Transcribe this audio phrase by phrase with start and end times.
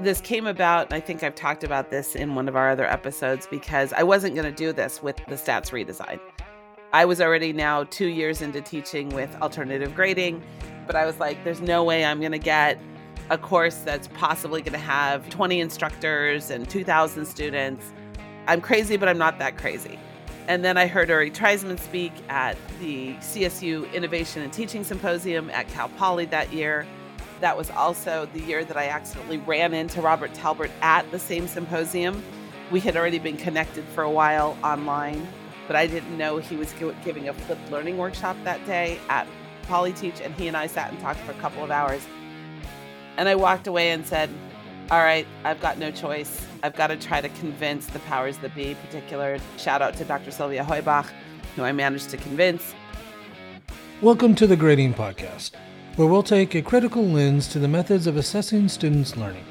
[0.00, 3.46] this came about, I think I've talked about this in one of our other episodes,
[3.46, 6.20] because I wasn't going to do this with the stats redesign.
[6.92, 10.42] I was already now two years into teaching with alternative grading,
[10.86, 12.78] but I was like, there's no way I'm going to get
[13.30, 17.92] a course that's possibly going to have 20 instructors and 2,000 students.
[18.46, 19.98] I'm crazy, but I'm not that crazy.
[20.46, 25.66] And then I heard Uri Treisman speak at the CSU Innovation and Teaching Symposium at
[25.68, 26.86] Cal Poly that year.
[27.40, 31.46] That was also the year that I accidentally ran into Robert Talbert at the same
[31.46, 32.22] symposium.
[32.70, 35.28] We had already been connected for a while online,
[35.66, 36.72] but I didn't know he was
[37.04, 39.26] giving a flipped learning workshop that day at
[39.64, 42.06] PolyTeach, and he and I sat and talked for a couple of hours.
[43.18, 44.30] And I walked away and said,
[44.90, 46.46] All right, I've got no choice.
[46.62, 50.30] I've got to try to convince the powers that be, particular shout out to Dr.
[50.30, 51.10] Sylvia Heubach,
[51.54, 52.74] who I managed to convince.
[54.00, 55.52] Welcome to the Grading Podcast
[55.96, 59.44] where we'll take a critical lens to the methods of assessing students' learning,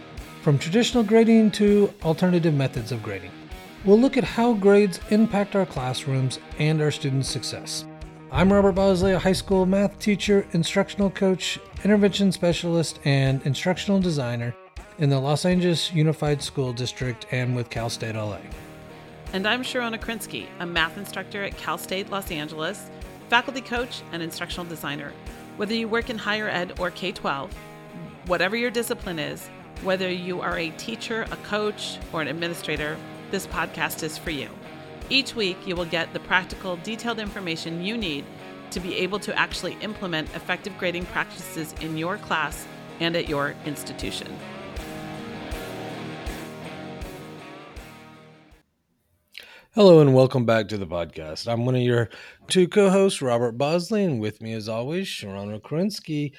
[0.44, 3.32] from traditional grading to alternative methods of grading.
[3.84, 7.86] We'll look at how grades impact our classrooms and our students' success.
[8.32, 14.56] I'm Robert Bosley, a high school math teacher, instructional coach, intervention specialist, and instructional designer
[15.00, 18.40] in the Los Angeles Unified School District and with Cal State LA.
[19.34, 22.90] And I'm Sharona Krinsky, a math instructor at Cal State Los Angeles,
[23.30, 25.12] faculty coach, and instructional designer
[25.58, 27.54] whether you work in higher ed or K 12,
[28.26, 29.48] whatever your discipline is,
[29.84, 32.98] whether you are a teacher, a coach, or an administrator,
[33.32, 34.50] this podcast is for you.
[35.10, 38.26] Each week, you will get the practical, detailed information you need
[38.72, 42.68] to be able to actually implement effective grading practices in your class
[43.00, 44.28] and at your institution.
[49.76, 51.52] Hello and welcome back to the podcast.
[51.52, 52.08] I'm one of your
[52.48, 56.32] two co-hosts, Robert Bosley, and with me as always, Sharona Krinsky.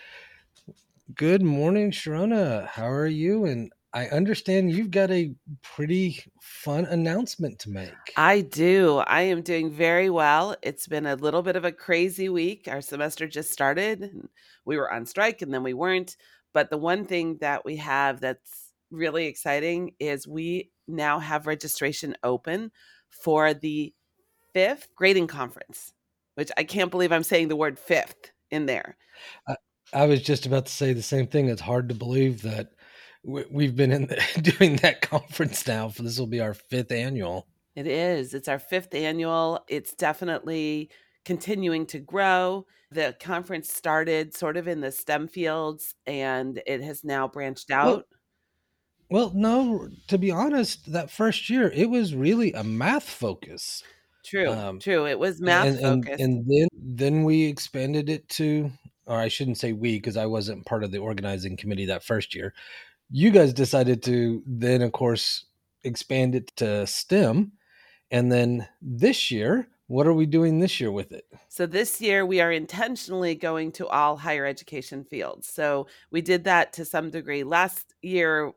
[1.14, 2.62] Good morning, Sharona.
[2.62, 3.44] Uh, how are you?
[3.44, 7.92] And I understand you've got a pretty fun announcement to make.
[8.16, 9.00] I do.
[9.06, 10.56] I am doing very well.
[10.62, 12.68] It's been a little bit of a crazy week.
[12.68, 14.12] Our semester just started.
[14.64, 16.16] We were on strike and then we weren't.
[16.54, 22.16] But the one thing that we have that's really exciting is we now have registration
[22.22, 22.70] open
[23.22, 23.92] for the
[24.52, 25.92] fifth grading conference,
[26.34, 28.96] which I can't believe I'm saying the word fifth in there.
[29.48, 29.56] I,
[29.92, 31.48] I was just about to say the same thing.
[31.48, 32.70] It's hard to believe that
[33.22, 34.22] we've been in the,
[34.58, 35.88] doing that conference now.
[35.88, 37.46] For this will be our fifth annual.
[37.74, 38.32] It is.
[38.32, 39.64] It's our fifth annual.
[39.68, 40.90] It's definitely
[41.24, 42.66] continuing to grow.
[42.90, 47.86] The conference started sort of in the STEM fields and it has now branched out.
[47.86, 48.04] Well,
[49.08, 53.82] well, no, to be honest, that first year it was really a math focus.
[54.24, 55.06] True, um, true.
[55.06, 58.70] It was math and, and, and then then we expanded it to,
[59.06, 62.34] or I shouldn't say we because I wasn't part of the organizing committee that first
[62.34, 62.52] year.
[63.10, 65.44] You guys decided to then, of course,
[65.84, 67.52] expand it to STEM,
[68.10, 71.24] and then this year, what are we doing this year with it?
[71.48, 75.48] So this year we are intentionally going to all higher education fields.
[75.48, 77.44] So we did that to some degree.
[77.44, 78.52] Last year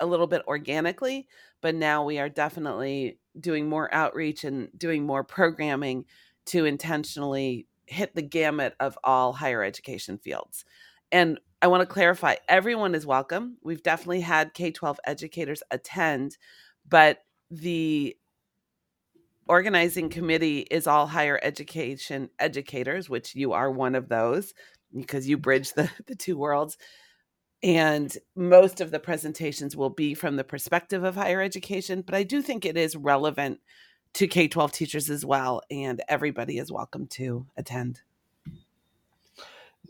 [0.00, 1.26] a little bit organically,
[1.60, 6.04] but now we are definitely doing more outreach and doing more programming
[6.46, 10.64] to intentionally hit the gamut of all higher education fields.
[11.12, 13.56] And I want to clarify everyone is welcome.
[13.62, 16.36] We've definitely had K 12 educators attend,
[16.88, 17.18] but
[17.50, 18.16] the
[19.46, 24.54] organizing committee is all higher education educators, which you are one of those
[24.94, 26.76] because you bridge the, the two worlds
[27.64, 32.22] and most of the presentations will be from the perspective of higher education but i
[32.22, 33.58] do think it is relevant
[34.14, 38.00] to k-12 teachers as well and everybody is welcome to attend.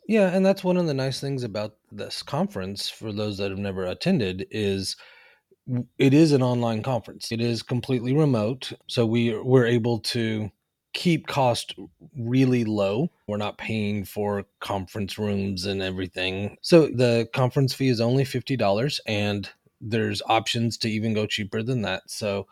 [0.09, 3.59] Yeah and that's one of the nice things about this conference for those that have
[3.59, 4.97] never attended is
[5.99, 7.33] it is an online conference.
[7.33, 10.51] It is completely remote so we we're able to
[10.95, 11.75] keep cost
[12.17, 13.11] really low.
[13.27, 16.57] We're not paying for conference rooms and everything.
[16.63, 21.83] So the conference fee is only $50 and there's options to even go cheaper than
[21.83, 22.05] that.
[22.07, 22.47] So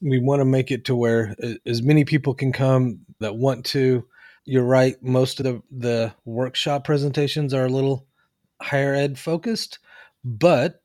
[0.00, 3.66] we want to make it to where uh, as many people can come that want
[3.66, 4.06] to.
[4.44, 8.06] You're right, most of the the workshop presentations are a little
[8.62, 9.78] higher ed focused,
[10.24, 10.80] but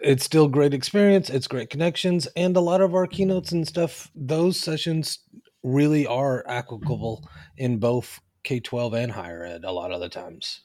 [0.00, 4.10] it's still great experience it's great connections and a lot of our keynotes and stuff
[4.14, 5.20] those sessions
[5.66, 10.62] really are applicable in both K 12 and higher ed a lot of the times.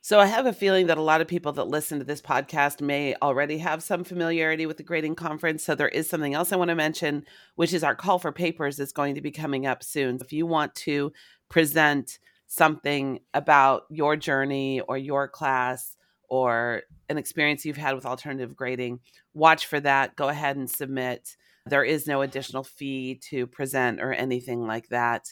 [0.00, 2.80] So I have a feeling that a lot of people that listen to this podcast
[2.80, 5.64] may already have some familiarity with the grading conference.
[5.64, 7.24] So there is something else I want to mention,
[7.56, 10.18] which is our call for papers is going to be coming up soon.
[10.20, 11.12] If you want to
[11.48, 15.96] present something about your journey or your class
[16.28, 19.00] or an experience you've had with alternative grading,
[19.34, 20.14] watch for that.
[20.14, 21.36] Go ahead and submit.
[21.66, 25.24] There is no additional fee to present or anything like that.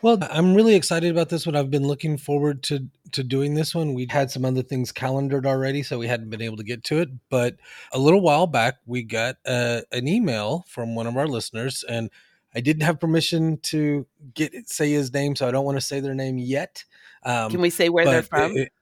[0.00, 1.56] Well, I'm really excited about this one.
[1.56, 3.94] I've been looking forward to to doing this one.
[3.94, 7.00] We had some other things calendared already, so we hadn't been able to get to
[7.00, 7.08] it.
[7.30, 7.56] But
[7.92, 12.10] a little while back, we got uh, an email from one of our listeners, and
[12.58, 16.00] I didn't have permission to get say his name, so I don't want to say
[16.00, 16.82] their name yet.
[17.22, 18.56] Um, Can we say where they're from?
[18.56, 18.72] It,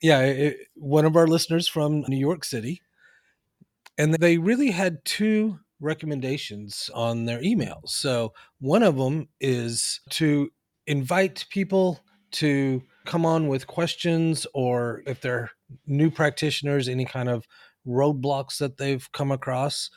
[0.00, 2.82] yeah, it, one of our listeners from New York City,
[3.98, 7.88] and they really had two recommendations on their emails.
[7.88, 10.50] So one of them is to
[10.86, 11.98] invite people
[12.32, 15.50] to come on with questions or if they're
[15.84, 17.44] new practitioners, any kind of
[17.84, 19.90] roadblocks that they've come across,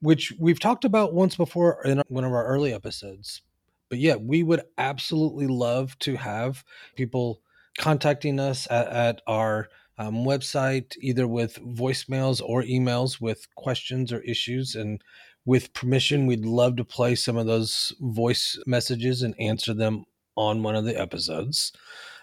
[0.00, 3.42] which we've talked about once before in one of our early episodes.
[3.88, 6.64] But yeah, we would absolutely love to have
[6.96, 7.40] people
[7.78, 9.68] contacting us at, at our
[9.98, 14.74] um, website, either with voicemails or emails with questions or issues.
[14.74, 15.02] And
[15.44, 20.04] with permission, we'd love to play some of those voice messages and answer them
[20.36, 21.72] on one of the episodes.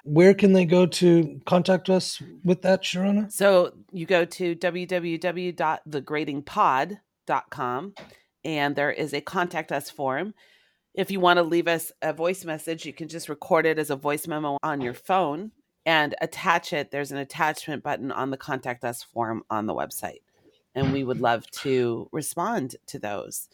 [0.04, 3.32] Where can they go to contact us with that, Sharona?
[3.32, 6.98] So you go to www.thegradingpod.com
[8.44, 10.34] and there is a contact us form.
[10.94, 13.90] If you want to leave us a voice message, you can just record it as
[13.90, 15.52] a voice memo on your phone
[15.86, 16.92] and attach it.
[16.92, 20.22] There's an attachment button on the contact us form on the website.
[20.76, 23.48] And we would love to respond to those.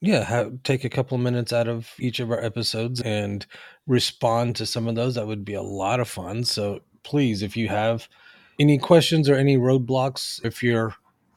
[0.00, 3.46] Yeah, have, take a couple of minutes out of each of our episodes and
[3.86, 5.14] respond to some of those.
[5.14, 6.44] That would be a lot of fun.
[6.44, 8.08] So please, if you have
[8.58, 10.94] any questions or any roadblocks, if you're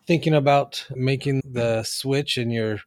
[0.07, 2.79] thinking about making the switch and you're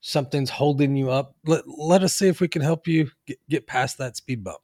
[0.00, 3.66] something's holding you up, let, let us see if we can help you get, get
[3.66, 4.60] past that speed bump.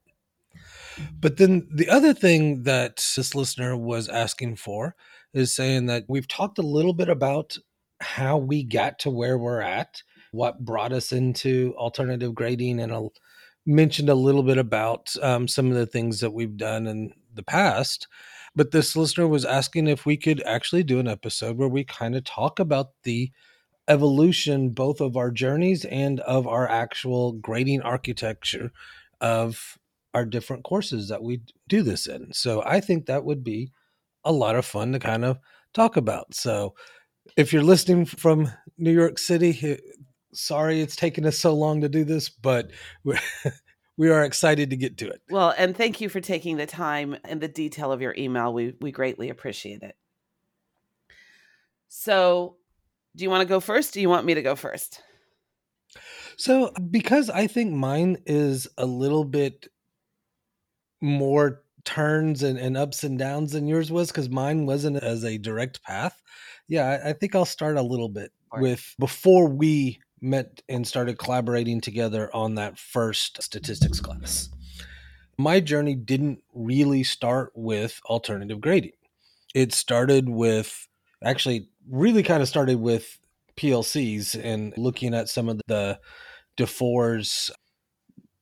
[1.18, 4.94] But then the other thing that this listener was asking for
[5.32, 7.56] is saying that we've talked a little bit about
[8.00, 10.02] how we got to where we're at,
[10.32, 13.08] what brought us into alternative grading, and a,
[13.64, 17.42] mentioned a little bit about um, some of the things that we've done in the
[17.42, 18.06] past.
[18.54, 22.14] But this listener was asking if we could actually do an episode where we kind
[22.14, 23.30] of talk about the
[23.88, 28.72] evolution both of our journeys and of our actual grading architecture
[29.20, 29.78] of
[30.14, 32.32] our different courses that we do this in.
[32.32, 33.72] So I think that would be
[34.24, 35.38] a lot of fun to kind of
[35.72, 36.34] talk about.
[36.34, 36.74] So
[37.36, 39.78] if you're listening from New York City,
[40.32, 42.70] sorry it's taken us so long to do this, but
[43.96, 45.22] we are excited to get to it.
[45.30, 48.52] Well, and thank you for taking the time and the detail of your email.
[48.52, 49.96] We we greatly appreciate it.
[51.88, 52.56] So,
[53.14, 53.92] do you want to go first?
[53.92, 55.02] do you want me to go first?
[56.36, 59.68] So, because I think mine is a little bit
[61.02, 65.36] more turns and, and ups and downs than yours was because mine wasn't as a
[65.36, 66.22] direct path.
[66.68, 71.18] Yeah, I, I think I'll start a little bit with before we met and started
[71.18, 74.48] collaborating together on that first statistics class.
[75.38, 78.92] My journey didn't really start with alternative grading.
[79.54, 80.88] It started with
[81.24, 83.18] actually really kind of started with
[83.56, 85.98] PLCs and looking at some of the
[86.56, 87.50] DuFour's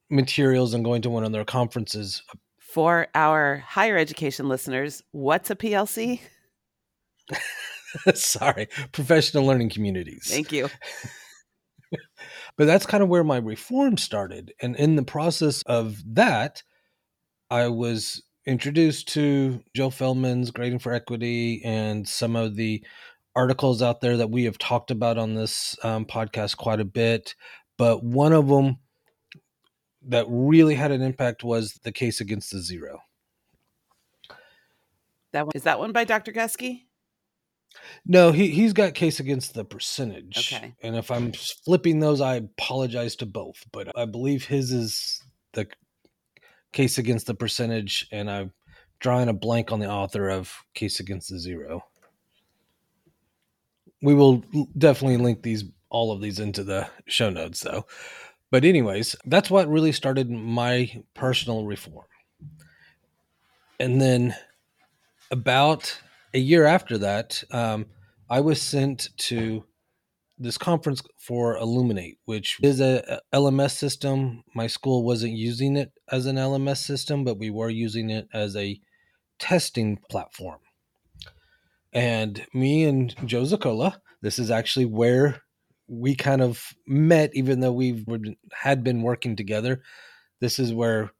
[0.08, 2.22] materials and going to one of their conferences
[2.70, 6.20] for our higher education listeners, what's a PLC?
[8.14, 10.28] Sorry, professional learning communities.
[10.28, 10.68] Thank you.
[12.56, 14.52] but that's kind of where my reform started.
[14.60, 16.62] And in the process of that,
[17.50, 22.84] I was introduced to Joe Feldman's Grading for Equity and some of the
[23.36, 27.34] articles out there that we have talked about on this um, podcast quite a bit.
[27.76, 28.78] But one of them
[30.02, 33.02] that really had an impact was the case against the zero.
[35.32, 36.32] That one is that one by Dr.
[36.32, 36.84] Guskey?
[38.06, 40.52] No, he he's got case against the percentage.
[40.52, 40.74] Okay.
[40.82, 45.22] And if I'm flipping those, I apologize to both, but I believe his is
[45.52, 45.66] the
[46.72, 48.52] case against the percentage, and I'm
[48.98, 51.84] drawing a blank on the author of case against the zero.
[54.02, 54.44] We will
[54.76, 57.86] definitely link these all of these into the show notes though.
[58.50, 62.06] But, anyways, that's what really started my personal reform.
[63.78, 64.34] And then
[65.30, 66.00] about
[66.32, 67.86] a year after that, um,
[68.28, 69.64] I was sent to
[70.38, 74.42] this conference for Illuminate, which is a LMS system.
[74.54, 78.56] My school wasn't using it as an LMS system, but we were using it as
[78.56, 78.80] a
[79.38, 80.60] testing platform.
[81.92, 85.42] And me and Joe Zacola, this is actually where
[85.88, 88.06] we kind of met, even though we
[88.52, 89.82] had been working together.
[90.40, 91.10] This is where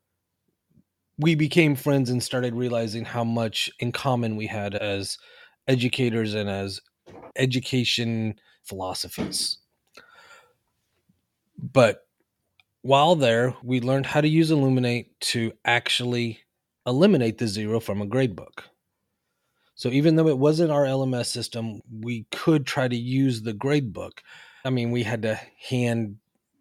[1.21, 5.19] we became friends and started realizing how much in common we had as
[5.69, 6.81] educators and as
[7.37, 8.35] education
[8.65, 9.59] philosophies.
[11.59, 12.07] But
[12.83, 16.41] while there, we learned how to use Illuminate to actually
[16.87, 18.65] eliminate the zero from a gradebook.
[19.75, 24.19] So even though it wasn't our LMS system, we could try to use the gradebook.
[24.65, 26.17] I mean, we had to hand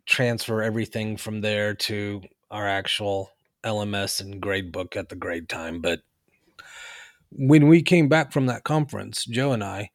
[0.05, 3.31] transfer everything from there to our actual
[3.63, 5.81] LMS and gradebook at the grade time.
[5.81, 6.01] But
[7.31, 9.91] when we came back from that conference, Joe and I,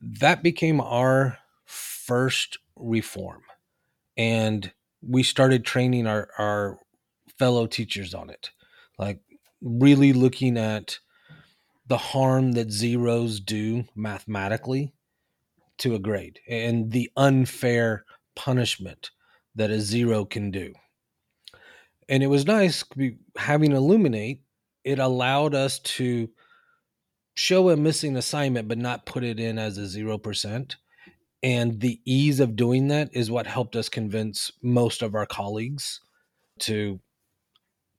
[0.00, 3.42] that became our first reform.
[4.16, 6.78] And we started training our, our
[7.38, 8.50] fellow teachers on it,
[8.98, 9.20] like
[9.60, 10.98] really looking at
[11.86, 14.92] the harm that zeros do mathematically
[15.78, 18.04] to a grade and the unfair
[18.34, 19.10] punishment
[19.54, 20.72] that a zero can do.
[22.08, 22.84] And it was nice
[23.36, 24.40] having illuminate
[24.86, 26.30] it allowed us to
[27.34, 30.76] show a missing assignment but not put it in as a 0%
[31.42, 36.00] and the ease of doing that is what helped us convince most of our colleagues
[36.60, 36.98] to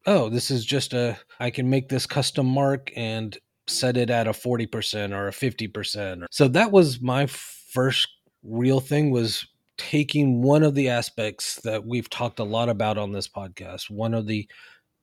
[0.07, 3.37] oh this is just a i can make this custom mark and
[3.67, 8.07] set it at a 40% or a 50% so that was my first
[8.43, 9.45] real thing was
[9.77, 14.13] taking one of the aspects that we've talked a lot about on this podcast one
[14.13, 14.47] of the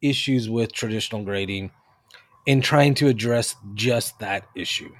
[0.02, 1.70] issues with traditional grading
[2.46, 4.90] and trying to address just that issue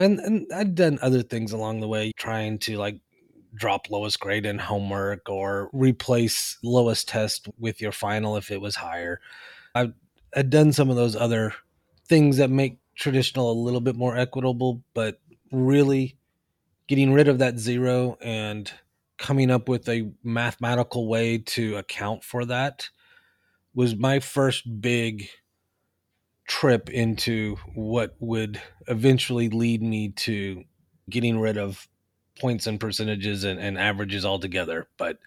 [0.00, 2.98] and and I've done other things along the way, trying to like
[3.54, 8.76] drop lowest grade in homework or replace lowest test with your final if it was
[8.76, 9.20] higher.
[9.74, 9.92] I've
[10.32, 11.52] had done some of those other
[12.08, 15.20] things that make traditional a little bit more equitable, but
[15.52, 16.16] really
[16.90, 18.72] getting rid of that zero and
[19.16, 22.88] coming up with a mathematical way to account for that
[23.72, 25.28] was my first big
[26.48, 30.64] trip into what would eventually lead me to
[31.08, 31.86] getting rid of
[32.40, 34.88] points and percentages and, and averages altogether.
[34.96, 35.18] But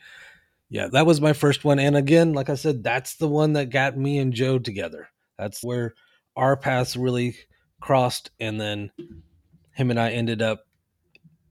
[0.67, 1.79] yeah, that was my first one.
[1.79, 5.08] And again, like I said, that's the one that got me and Joe together.
[5.39, 5.93] That's where
[6.36, 7.38] our paths really
[7.79, 8.32] crossed.
[8.38, 8.91] And then
[9.72, 10.65] him and I ended up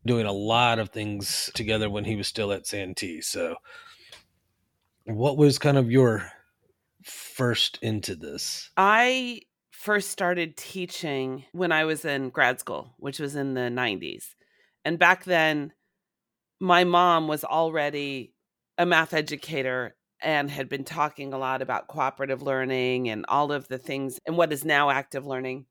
[0.05, 3.21] doing a lot of things together when he was still at Santee.
[3.21, 3.57] So,
[5.05, 6.31] what was kind of your
[7.05, 8.71] first into this?
[8.77, 14.35] I first started teaching when I was in grad school, which was in the 90s.
[14.85, 15.73] And back then,
[16.61, 18.35] my mom was already
[18.79, 23.67] a math educator and had been talking a lot about cooperative learning and all of
[23.67, 25.67] the things and what is now active learning.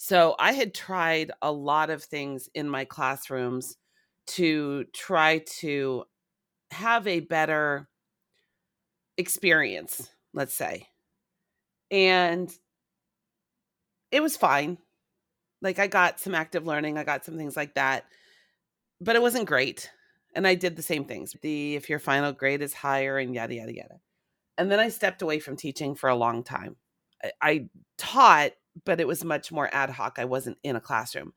[0.00, 3.76] So I had tried a lot of things in my classrooms
[4.28, 6.04] to try to
[6.70, 7.88] have a better
[9.16, 10.86] experience, let's say.
[11.90, 12.48] And
[14.12, 14.78] it was fine.
[15.62, 18.04] Like I got some active learning, I got some things like that,
[19.00, 19.90] but it wasn't great.
[20.36, 21.34] And I did the same things.
[21.42, 24.00] The if your final grade is higher and yada yada yada.
[24.56, 26.76] And then I stepped away from teaching for a long time.
[27.24, 28.52] I, I taught,
[28.84, 30.18] but it was much more ad hoc.
[30.18, 31.32] I wasn't in a classroom.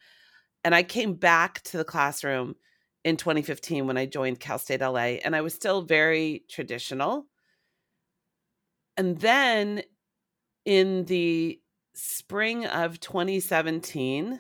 [0.64, 2.56] And I came back to the classroom
[3.04, 7.26] in 2015 when I joined Cal State LA, and I was still very traditional.
[8.98, 9.82] And then
[10.66, 11.60] in the
[11.96, 14.40] spring of 2017,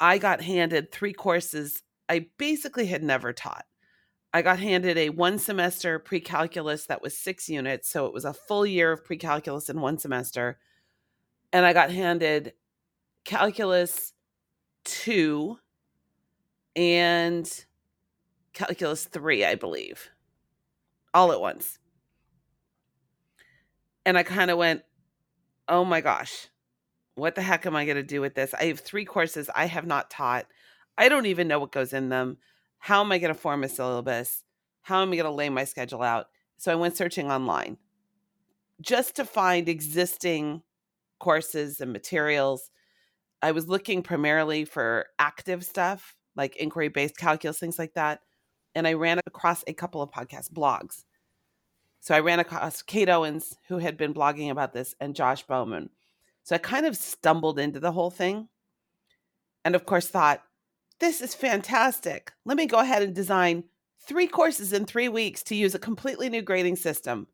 [0.00, 3.64] I got handed three courses I basically had never taught.
[4.32, 7.88] I got handed a one semester pre calculus that was six units.
[7.88, 10.58] So it was a full year of pre calculus in one semester.
[11.54, 12.52] And I got handed
[13.24, 14.12] calculus
[14.84, 15.56] two
[16.74, 17.64] and
[18.52, 20.10] calculus three, I believe,
[21.14, 21.78] all at once.
[24.04, 24.82] And I kind of went,
[25.68, 26.48] oh my gosh,
[27.14, 28.52] what the heck am I going to do with this?
[28.52, 30.46] I have three courses I have not taught.
[30.98, 32.38] I don't even know what goes in them.
[32.80, 34.42] How am I going to form a syllabus?
[34.82, 36.26] How am I going to lay my schedule out?
[36.56, 37.78] So I went searching online
[38.80, 40.62] just to find existing
[41.18, 42.70] courses and materials.
[43.42, 48.20] I was looking primarily for active stuff like inquiry based calculus, things like that.
[48.74, 51.04] and I ran across a couple of podcast blogs.
[52.00, 55.90] So I ran across Kate Owens, who had been blogging about this, and Josh Bowman.
[56.42, 58.48] So I kind of stumbled into the whole thing.
[59.64, 60.42] And of course, thought,
[61.00, 62.32] this is fantastic.
[62.44, 63.64] Let me go ahead and design
[64.00, 67.26] three courses in three weeks to use a completely new grading system.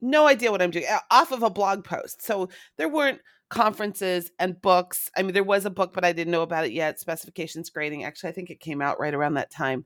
[0.00, 2.22] No idea what I'm doing uh, off of a blog post.
[2.22, 5.10] So there weren't conferences and books.
[5.16, 7.00] I mean, there was a book, but I didn't know about it yet.
[7.00, 8.04] Specifications grading.
[8.04, 9.84] Actually, I think it came out right around that time.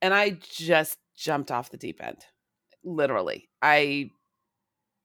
[0.00, 2.24] And I just jumped off the deep end.
[2.84, 3.48] Literally.
[3.60, 4.10] I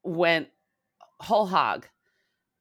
[0.03, 0.47] went
[1.19, 1.87] whole hog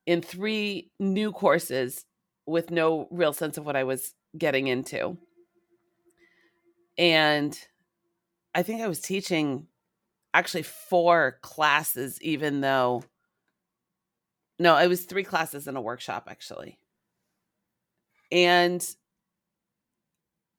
[0.06, 2.04] in three new courses
[2.46, 5.16] with no real sense of what I was getting into.
[6.98, 7.58] And
[8.54, 9.66] I think I was teaching
[10.34, 13.02] actually four classes, even though,
[14.58, 16.78] no, it was three classes in a workshop, actually.
[18.30, 18.86] And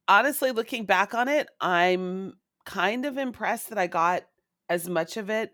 [0.07, 2.33] honestly, looking back on it, I'm
[2.65, 4.23] kind of impressed that I got
[4.69, 5.51] as much of it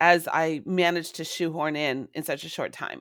[0.00, 3.00] as I managed to shoehorn in in such a short time.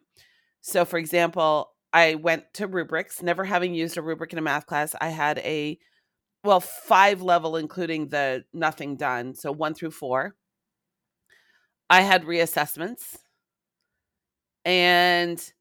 [0.61, 4.65] So, for example, I went to rubrics, never having used a rubric in a math
[4.65, 4.93] class.
[4.99, 5.79] I had a,
[6.43, 9.35] well, five level, including the nothing done.
[9.35, 10.35] So, one through four.
[11.89, 13.17] I had reassessments
[14.65, 15.53] and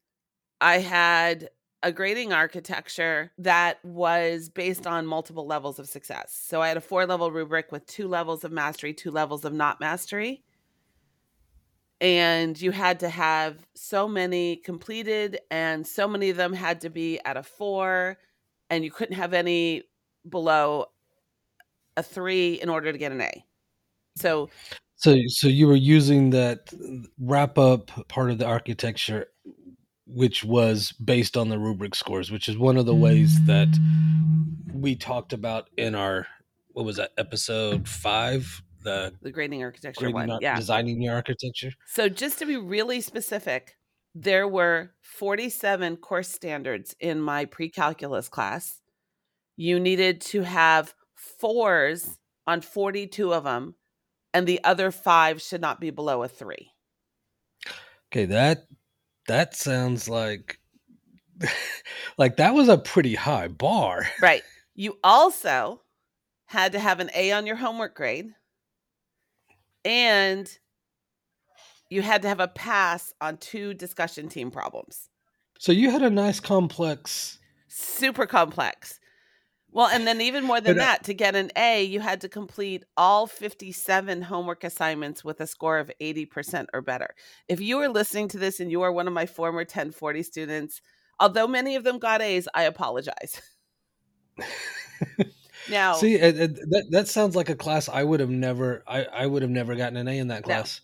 [0.59, 1.49] I had
[1.83, 6.37] a grading architecture that was based on multiple levels of success.
[6.47, 9.53] So I had a four level rubric with two levels of mastery, two levels of
[9.53, 10.43] not mastery
[11.99, 16.89] and you had to have so many completed and so many of them had to
[16.89, 18.17] be at a four
[18.69, 19.83] and you couldn't have any
[20.29, 20.85] below
[21.95, 23.45] a three in order to get an a
[24.15, 24.49] so
[24.95, 26.73] so so you were using that
[27.19, 29.27] wrap up part of the architecture
[30.05, 33.67] which was based on the rubric scores which is one of the ways that
[34.73, 36.27] we talked about in our
[36.73, 40.31] what was that episode five the the grading architecture grading one.
[40.31, 40.55] ar- Yeah.
[40.55, 41.71] designing your architecture.
[41.87, 43.75] So just to be really specific,
[44.15, 48.81] there were 47 course standards in my pre-calculus class.
[49.57, 53.75] You needed to have fours on 42 of them,
[54.33, 56.71] and the other five should not be below a three.
[58.11, 58.67] Okay, that
[59.27, 60.59] that sounds like
[62.17, 64.07] like that was a pretty high bar.
[64.21, 64.43] Right.
[64.75, 65.81] You also
[66.45, 68.29] had to have an A on your homework grade,
[69.83, 70.47] and
[71.89, 75.09] you had to have a pass on two discussion team problems.
[75.57, 77.39] So you had a nice complex.
[77.67, 78.99] super complex.
[79.77, 82.21] Well, and then even more than But, uh, that, to get an A, you had
[82.21, 87.13] to complete all 57 homework assignments with a score of 80% or better.
[87.47, 90.81] If you are listening to this and you are one of my former 1040 students,
[91.19, 93.39] although many of them got A's, I apologize.
[95.69, 98.83] now, See, it, it, that that sounds like a class I would have never.
[98.87, 100.55] I I would have never gotten an A in that No.
[100.55, 100.81] class.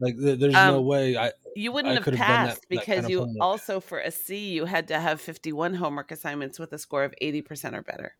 [0.00, 1.18] Like th- there's no Um, way.
[1.18, 3.36] I you wouldn't I have done that- passed that kind because of you homework.
[3.42, 7.14] also, for a C, you had to have 51 homework assignments with a score of
[7.20, 8.16] 80% or better.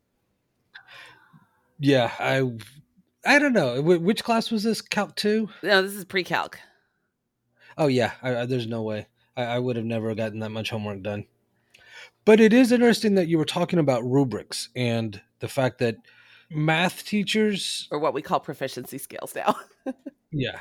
[1.82, 2.50] Yeah I
[3.24, 4.80] I don't know which class was this.
[4.80, 5.48] Calc two.
[5.62, 6.58] No, this is pre calc.
[7.78, 9.06] Oh yeah, I, I, there's no way.
[9.36, 11.26] I, I would have never gotten that much homework done.
[12.24, 15.96] But it is interesting that you were talking about rubrics and the fact that
[16.50, 19.56] math teachers, Or what we call proficiency scales now.
[20.32, 20.60] yeah,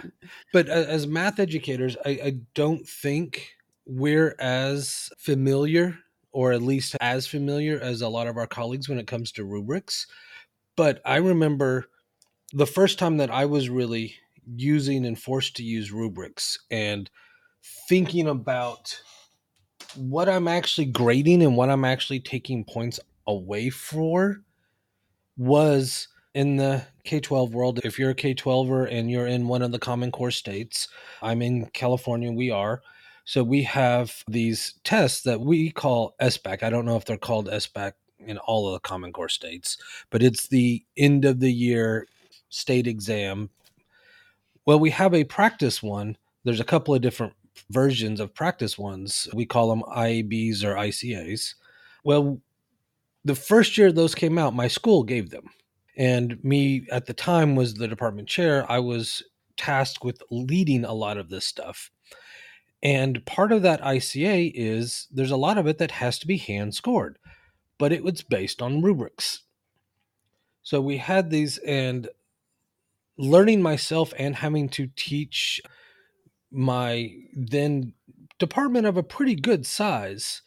[0.53, 3.55] but as math educators, I, I don't think
[3.85, 5.97] we're as familiar,
[6.31, 9.45] or at least as familiar as a lot of our colleagues when it comes to
[9.45, 10.07] rubrics.
[10.75, 11.85] But I remember
[12.53, 14.15] the first time that I was really
[14.55, 17.09] using and forced to use rubrics and
[17.87, 18.99] thinking about
[19.95, 24.41] what I'm actually grading and what I'm actually taking points away for
[25.37, 27.79] was in the K 12 world.
[27.83, 30.87] If you're a K 12er and you're in one of the Common Core states,
[31.21, 32.81] I'm in California, we are.
[33.25, 36.63] So we have these tests that we call SBAC.
[36.63, 37.93] I don't know if they're called SBAC
[38.27, 39.77] in all of the Common Core states,
[40.09, 42.07] but it's the end of the year
[42.49, 43.49] state exam.
[44.65, 46.17] Well, we have a practice one.
[46.43, 47.33] There's a couple of different
[47.69, 49.27] versions of practice ones.
[49.33, 51.55] We call them IABs or ICAs.
[52.03, 52.39] Well,
[53.23, 55.49] the first year those came out, my school gave them.
[55.97, 58.69] And me at the time was the department chair.
[58.71, 59.23] I was
[59.57, 61.91] tasked with leading a lot of this stuff.
[62.83, 66.37] And part of that ICA is there's a lot of it that has to be
[66.37, 67.19] hand scored,
[67.81, 69.41] but it was based on rubrics.
[70.61, 72.07] So we had these, and
[73.17, 75.59] learning myself and having to teach
[76.51, 77.93] my then
[78.37, 80.43] department of a pretty good size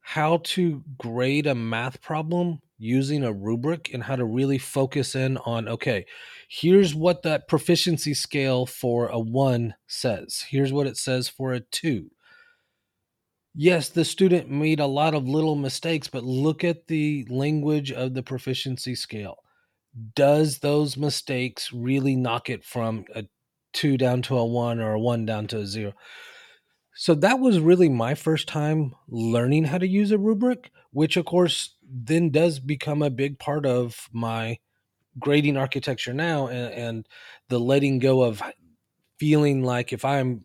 [0.00, 5.36] how to grade a math problem using a rubric and how to really focus in
[5.46, 6.04] on okay,
[6.48, 11.60] here's what that proficiency scale for a one says, here's what it says for a
[11.60, 12.10] two.
[13.54, 18.14] Yes, the student made a lot of little mistakes, but look at the language of
[18.14, 19.36] the proficiency scale.
[20.16, 23.26] Does those mistakes really knock it from a
[23.72, 25.92] two down to a one or a one down to a zero?
[26.96, 31.24] So that was really my first time learning how to use a rubric, which of
[31.24, 34.58] course then does become a big part of my
[35.18, 37.08] grading architecture now and, and
[37.48, 38.42] the letting go of
[39.18, 40.44] feeling like if I'm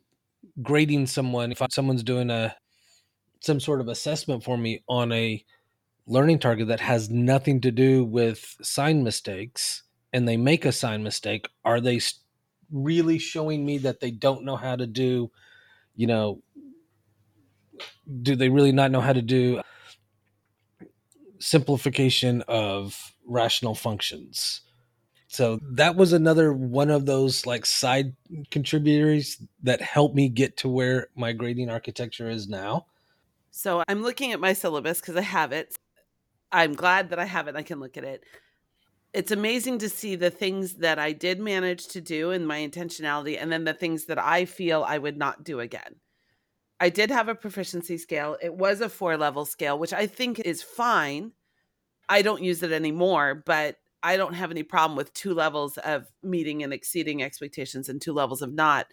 [0.61, 2.55] grading someone, if someone's doing a
[3.39, 5.43] some sort of assessment for me on a
[6.07, 11.03] learning target that has nothing to do with sign mistakes and they make a sign
[11.03, 11.99] mistake, are they
[12.71, 15.31] really showing me that they don't know how to do,
[15.95, 16.41] you know,
[18.21, 19.61] do they really not know how to do
[21.39, 24.61] simplification of rational functions?
[25.27, 28.15] So that was another one of those like side
[28.49, 32.87] contributors that helped me get to where my grading architecture is now.
[33.51, 35.75] So I'm looking at my syllabus because I have it.
[36.51, 37.55] I'm glad that I have it.
[37.55, 38.23] I can look at it.
[39.13, 43.41] It's amazing to see the things that I did manage to do and my intentionality,
[43.41, 45.95] and then the things that I feel I would not do again.
[46.79, 48.37] I did have a proficiency scale.
[48.41, 51.31] It was a four level scale, which I think is fine.
[52.07, 56.05] I don't use it anymore, but I don't have any problem with two levels of
[56.23, 58.87] meeting and exceeding expectations and two levels of not.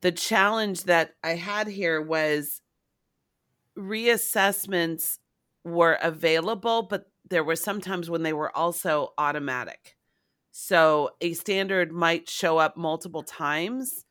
[0.00, 2.62] The challenge that I had here was
[3.78, 5.18] reassessments
[5.64, 9.96] were available, but there were sometimes when they were also automatic.
[10.50, 14.04] So a standard might show up multiple times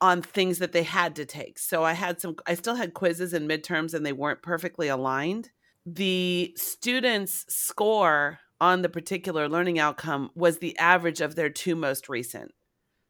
[0.00, 1.58] on things that they had to take.
[1.58, 5.50] So I had some, I still had quizzes and midterms and they weren't perfectly aligned.
[5.86, 12.08] The students' score on the particular learning outcome was the average of their two most
[12.08, 12.52] recent.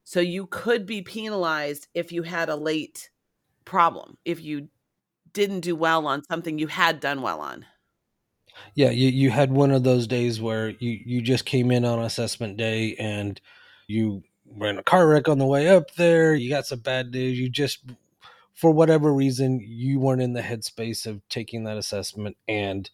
[0.05, 3.11] So you could be penalized if you had a late
[3.65, 4.69] problem, if you
[5.33, 7.67] didn't do well on something you had done well on.
[8.75, 12.01] Yeah, you, you had one of those days where you, you just came in on
[12.01, 13.41] assessment day and
[13.87, 14.23] you
[14.57, 17.49] ran a car wreck on the way up there, you got some bad news, you
[17.49, 17.85] just
[18.55, 22.91] for whatever reason you weren't in the headspace of taking that assessment and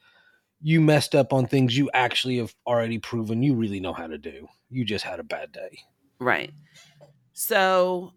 [0.60, 4.18] you messed up on things you actually have already proven you really know how to
[4.18, 4.46] do.
[4.70, 5.78] You just had a bad day.
[6.18, 6.52] Right.
[7.32, 8.12] So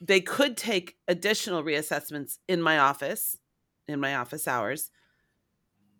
[0.00, 3.36] they could take additional reassessments in my office
[3.88, 4.90] in my office hours.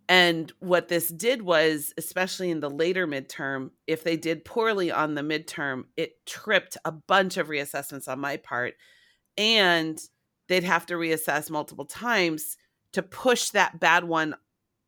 [0.09, 5.15] And what this did was, especially in the later midterm, if they did poorly on
[5.15, 8.75] the midterm, it tripped a bunch of reassessments on my part.
[9.39, 9.99] And
[10.49, 12.59] they'd have to reassess multiple times
[12.93, 14.35] to push that bad one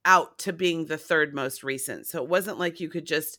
[0.05, 2.07] out to being the third most recent.
[2.07, 3.39] So it wasn't like you could just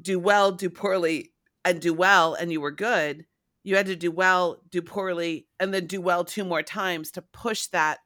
[0.00, 1.32] do well, do poorly,
[1.64, 3.24] and do well, and you were good.
[3.62, 7.22] You had to do well, do poorly, and then do well two more times to
[7.22, 7.98] push that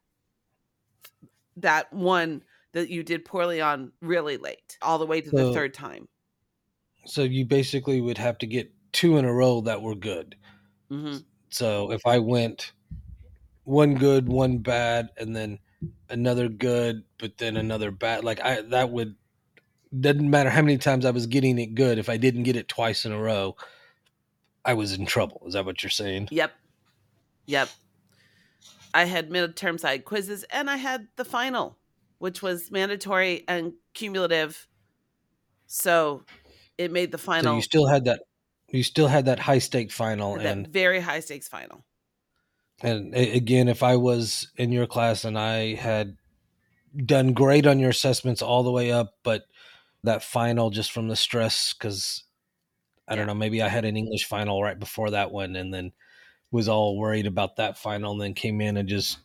[1.56, 5.54] that one that you did poorly on really late, all the way to so, the
[5.54, 6.08] third time.
[7.06, 10.36] So you basically would have to get two in a row that were good.
[10.90, 11.18] Mm-hmm.
[11.50, 12.72] So if I went
[13.64, 15.58] one good, one bad, and then
[16.08, 19.16] another good, but then another bad, like I that would
[20.00, 21.98] doesn't matter how many times I was getting it good.
[21.98, 23.56] If I didn't get it twice in a row,
[24.64, 25.42] I was in trouble.
[25.46, 26.28] Is that what you're saying?
[26.30, 26.52] Yep.
[27.46, 27.68] Yep.
[28.94, 31.78] I had midterms, I had quizzes, and I had the final,
[32.18, 34.68] which was mandatory and cumulative.
[35.66, 36.24] So
[36.78, 37.52] it made the final.
[37.52, 38.22] So you still had that.
[38.68, 41.84] You still had that high stake final and very high stakes final.
[42.80, 46.16] And again, if I was in your class and I had
[46.96, 49.44] done great on your assessments all the way up, but
[50.02, 52.24] that final just from the stress, because
[53.06, 55.92] I don't know, maybe I had an English final right before that one, and then
[56.52, 59.18] was all worried about that final and then came in and just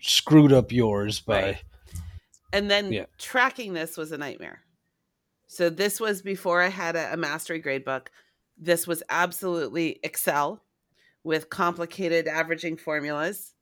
[0.00, 1.64] screwed up yours by right.
[2.52, 3.06] and then yeah.
[3.18, 4.60] tracking this was a nightmare
[5.46, 8.10] so this was before i had a, a mastery grade book
[8.58, 10.62] this was absolutely excel
[11.24, 13.54] with complicated averaging formulas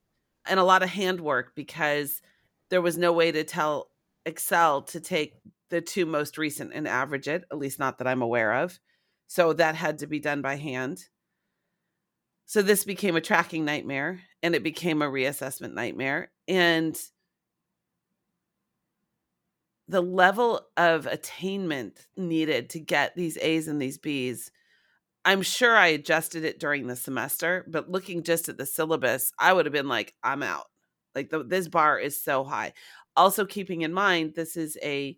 [0.46, 2.22] and a lot of handwork because
[2.70, 3.90] there was no way to tell
[4.26, 5.34] excel to take
[5.68, 8.80] the two most recent and average it at least not that i'm aware of
[9.26, 11.04] so that had to be done by hand
[12.50, 16.32] so this became a tracking nightmare and it became a reassessment nightmare.
[16.48, 17.00] And
[19.86, 24.50] the level of attainment needed to get these A's and these B's,
[25.24, 29.52] I'm sure I adjusted it during the semester, but looking just at the syllabus, I
[29.52, 30.66] would have been like, I'm out.
[31.14, 32.72] Like the, this bar is so high.
[33.14, 35.16] Also, keeping in mind, this is a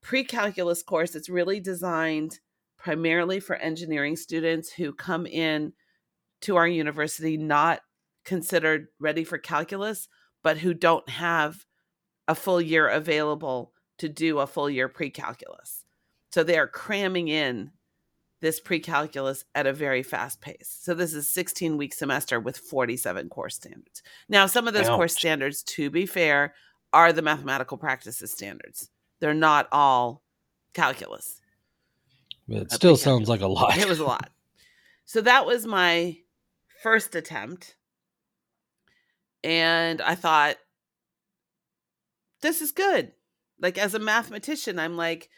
[0.00, 1.14] pre calculus course.
[1.14, 2.40] It's really designed
[2.78, 5.74] primarily for engineering students who come in
[6.42, 7.80] to our university not
[8.24, 10.08] considered ready for calculus,
[10.42, 11.64] but who don't have
[12.28, 15.84] a full year available to do a full year pre calculus.
[16.30, 17.72] So they are cramming in
[18.40, 20.78] this pre-calculus at a very fast pace.
[20.80, 24.02] So this is 16 week semester with 47 course standards.
[24.28, 24.96] Now, some of those Ouch.
[24.96, 26.54] course standards, to be fair,
[26.92, 28.90] are the mathematical practices standards.
[29.20, 30.22] They're not all
[30.72, 31.40] calculus.
[32.48, 33.76] It still sounds like a lot.
[33.76, 34.30] It was a lot.
[35.04, 36.16] So that was my
[36.82, 37.76] first attempt.
[39.42, 40.56] And I thought,
[42.42, 43.12] this is good.
[43.60, 45.28] Like, as a mathematician, I'm like,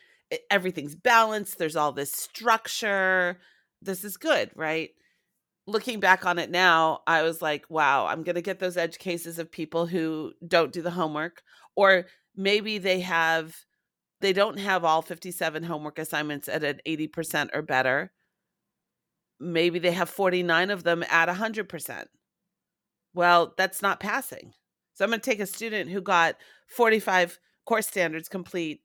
[0.50, 1.58] everything's balanced.
[1.58, 3.38] There's all this structure.
[3.80, 4.90] This is good, right?
[5.66, 8.98] Looking back on it now, I was like, wow, I'm going to get those edge
[8.98, 11.42] cases of people who don't do the homework,
[11.76, 13.56] or maybe they have,
[14.20, 18.12] they don't have all 57 homework assignments at an 80% or better.
[19.42, 22.04] Maybe they have 49 of them at 100%.
[23.14, 24.52] Well, that's not passing.
[24.94, 26.36] So I'm going to take a student who got
[26.68, 28.80] 45 course standards complete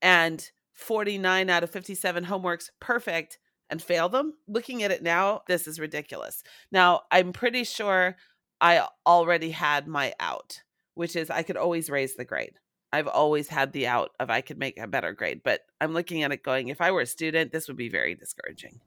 [0.00, 3.38] and 49 out of 57 homeworks perfect
[3.70, 4.34] and fail them.
[4.46, 6.42] Looking at it now, this is ridiculous.
[6.70, 8.16] Now, I'm pretty sure
[8.60, 10.62] I already had my out,
[10.94, 12.54] which is I could always raise the grade.
[12.92, 16.22] I've always had the out of I could make a better grade, but I'm looking
[16.22, 18.80] at it going, if I were a student, this would be very discouraging.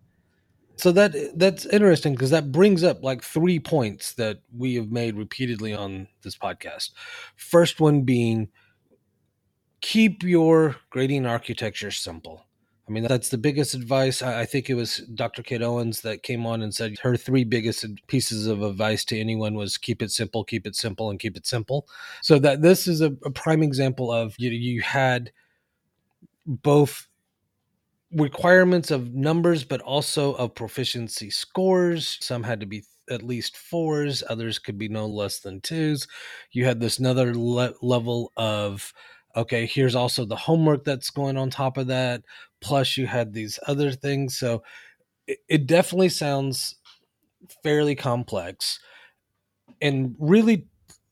[0.78, 5.16] So that that's interesting because that brings up like three points that we have made
[5.16, 6.92] repeatedly on this podcast.
[7.36, 8.50] First one being
[9.82, 12.46] keep your grading architecture simple.
[12.88, 14.22] I mean, that's the biggest advice.
[14.22, 15.42] I think it was Dr.
[15.42, 19.56] Kate Owens that came on and said her three biggest pieces of advice to anyone
[19.56, 21.88] was keep it simple, keep it simple, and keep it simple.
[22.22, 25.32] So that this is a, a prime example of you, you had
[26.46, 27.08] both
[28.16, 32.18] requirements of numbers, but also of proficiency scores.
[32.22, 36.08] Some had to be at least fours, others could be no less than twos.
[36.52, 38.92] You had this another le- level of
[39.36, 42.22] okay, here's also the homework that's going on top of that.
[42.62, 44.38] Plus, you had these other things.
[44.38, 44.64] So
[45.28, 46.76] it, it definitely sounds
[47.62, 48.80] fairly complex.
[49.82, 50.68] And really,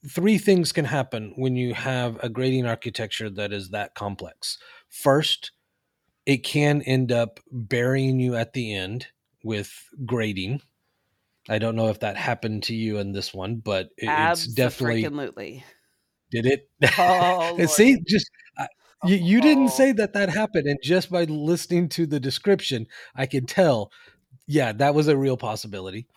[0.07, 4.57] three things can happen when you have a grading architecture that is that complex.
[4.89, 5.51] First,
[6.25, 9.07] it can end up burying you at the end
[9.43, 9.71] with
[10.05, 10.61] grading.
[11.49, 15.05] I don't know if that happened to you in this one, but it, it's definitely
[15.05, 15.65] absolutely
[16.31, 16.69] did it?
[16.97, 18.67] Oh, see, just uh,
[19.05, 23.25] you, you didn't say that that happened, and just by listening to the description, I
[23.25, 23.91] could tell.
[24.47, 26.07] Yeah, that was a real possibility.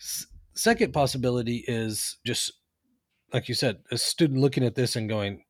[0.00, 2.52] S- second possibility is just
[3.32, 5.42] like you said, a student looking at this and going,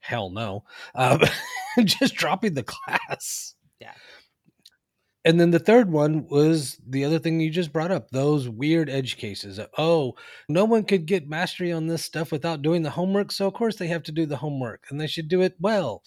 [0.00, 1.20] "Hell no," um,
[1.84, 3.54] just dropping the class.
[3.80, 3.92] Yeah.
[5.26, 8.88] And then the third one was the other thing you just brought up those weird
[8.88, 9.58] edge cases.
[9.76, 10.14] Oh
[10.48, 13.74] no one could get mastery on this stuff without doing the homework so of course
[13.74, 16.04] they have to do the homework and they should do it well.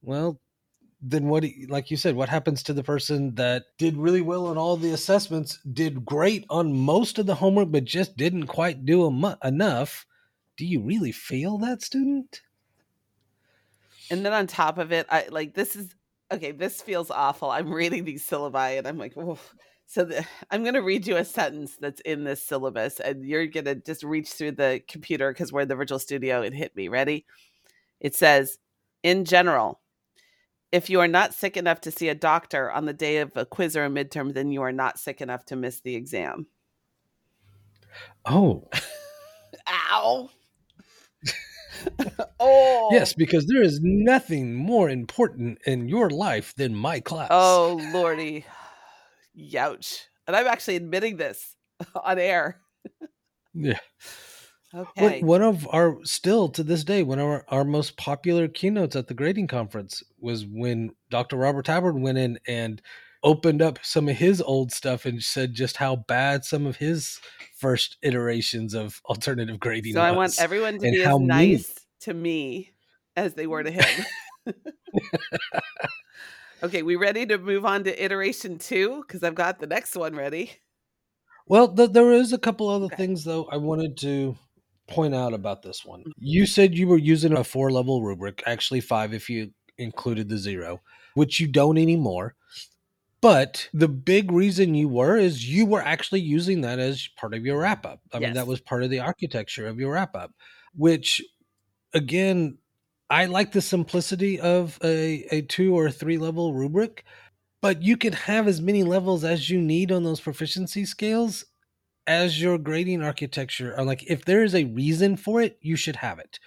[0.00, 0.40] Well
[1.02, 4.56] then what like you said what happens to the person that did really well on
[4.56, 9.06] all the assessments did great on most of the homework but just didn't quite do
[9.44, 10.06] enough?
[10.56, 12.40] Do you really fail that student
[14.10, 15.94] and then on top of it i like this is
[16.32, 17.50] okay, this feels awful.
[17.50, 19.38] I'm reading these syllabi and I'm like, oh.
[19.86, 23.46] So the, I'm going to read you a sentence that's in this syllabus, and you're
[23.46, 26.74] going to just reach through the computer because we're in the virtual studio and hit
[26.76, 26.88] me.
[26.88, 27.24] Ready?
[28.00, 28.58] It says,
[29.02, 29.80] in general,
[30.72, 33.46] if you are not sick enough to see a doctor on the day of a
[33.46, 36.46] quiz or a midterm, then you are not sick enough to miss the exam.
[38.24, 38.68] Oh.
[39.92, 40.30] Ow.
[42.40, 42.88] oh.
[42.92, 47.28] yes because there is nothing more important in your life than my class.
[47.30, 48.44] Oh lordy.
[49.38, 50.02] Youch.
[50.26, 51.56] And i'm actually admitting this
[52.04, 52.60] on air.
[53.54, 53.78] Yeah.
[54.74, 55.22] Okay.
[55.22, 59.06] one of our still to this day one of our, our most popular keynotes at
[59.06, 62.82] the grading conference was when dr robert talbert went in and
[63.26, 67.18] opened up some of his old stuff and said just how bad some of his
[67.58, 69.94] first iterations of alternative grading.
[69.94, 72.72] So I want everyone to be as nice to me
[73.16, 74.04] as they were to him.
[76.62, 79.02] okay, we ready to move on to iteration two?
[79.06, 80.52] Because I've got the next one ready.
[81.48, 82.96] Well, th- there is a couple other okay.
[82.96, 84.36] things though I wanted to
[84.86, 86.00] point out about this one.
[86.00, 86.10] Mm-hmm.
[86.18, 90.38] You said you were using a four level rubric, actually five if you included the
[90.38, 90.80] zero,
[91.14, 92.36] which you don't anymore.
[93.20, 97.44] But the big reason you were is you were actually using that as part of
[97.44, 98.00] your wrap up.
[98.12, 98.28] I yes.
[98.28, 100.32] mean, that was part of the architecture of your wrap up.
[100.74, 101.22] which
[101.94, 102.58] again,
[103.08, 107.04] I like the simplicity of a, a two or three level rubric,
[107.62, 111.44] but you can have as many levels as you need on those proficiency scales
[112.06, 113.74] as your grading architecture.
[113.76, 116.38] Or like if there is a reason for it, you should have it.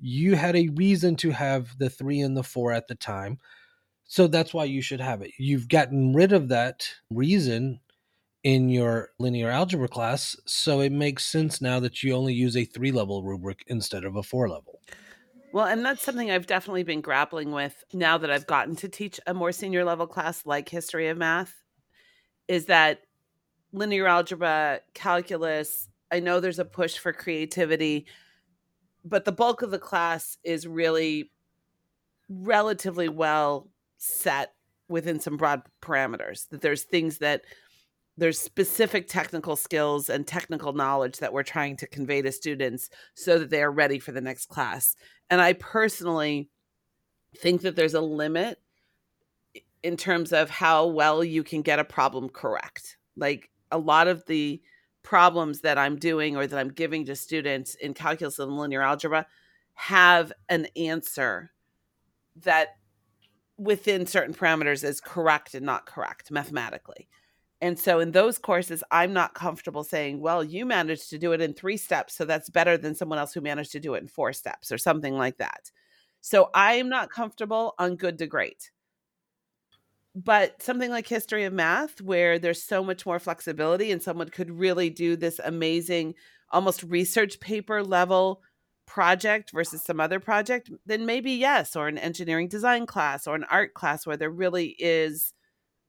[0.00, 3.38] You had a reason to have the three and the four at the time.
[4.06, 5.32] So that's why you should have it.
[5.38, 7.80] You've gotten rid of that reason
[8.42, 10.36] in your linear algebra class.
[10.44, 14.16] So it makes sense now that you only use a three level rubric instead of
[14.16, 14.80] a four level.
[15.52, 19.20] Well, and that's something I've definitely been grappling with now that I've gotten to teach
[19.26, 21.54] a more senior level class like history of math
[22.48, 23.02] is that
[23.72, 28.06] linear algebra, calculus, I know there's a push for creativity,
[29.04, 31.30] but the bulk of the class is really
[32.28, 33.68] relatively well
[34.04, 34.54] set
[34.88, 36.48] within some broad parameters.
[36.50, 37.42] That there's things that
[38.16, 43.38] there's specific technical skills and technical knowledge that we're trying to convey to students so
[43.38, 44.94] that they are ready for the next class.
[45.30, 46.48] And I personally
[47.36, 48.60] think that there's a limit
[49.82, 52.96] in terms of how well you can get a problem correct.
[53.16, 54.62] Like a lot of the
[55.02, 59.26] problems that I'm doing or that I'm giving to students in calculus and linear algebra
[59.74, 61.50] have an answer
[62.36, 62.76] that
[63.56, 67.08] within certain parameters is correct and not correct mathematically.
[67.60, 71.40] And so in those courses, I'm not comfortable saying, well, you managed to do it
[71.40, 72.14] in three steps.
[72.14, 74.76] So that's better than someone else who managed to do it in four steps or
[74.76, 75.70] something like that.
[76.20, 78.70] So I am not comfortable on good to great.
[80.14, 84.50] But something like history of math, where there's so much more flexibility and someone could
[84.50, 86.14] really do this amazing,
[86.50, 88.42] almost research paper level
[88.86, 93.44] project versus some other project, then maybe yes, or an engineering design class or an
[93.50, 95.32] art class where there really is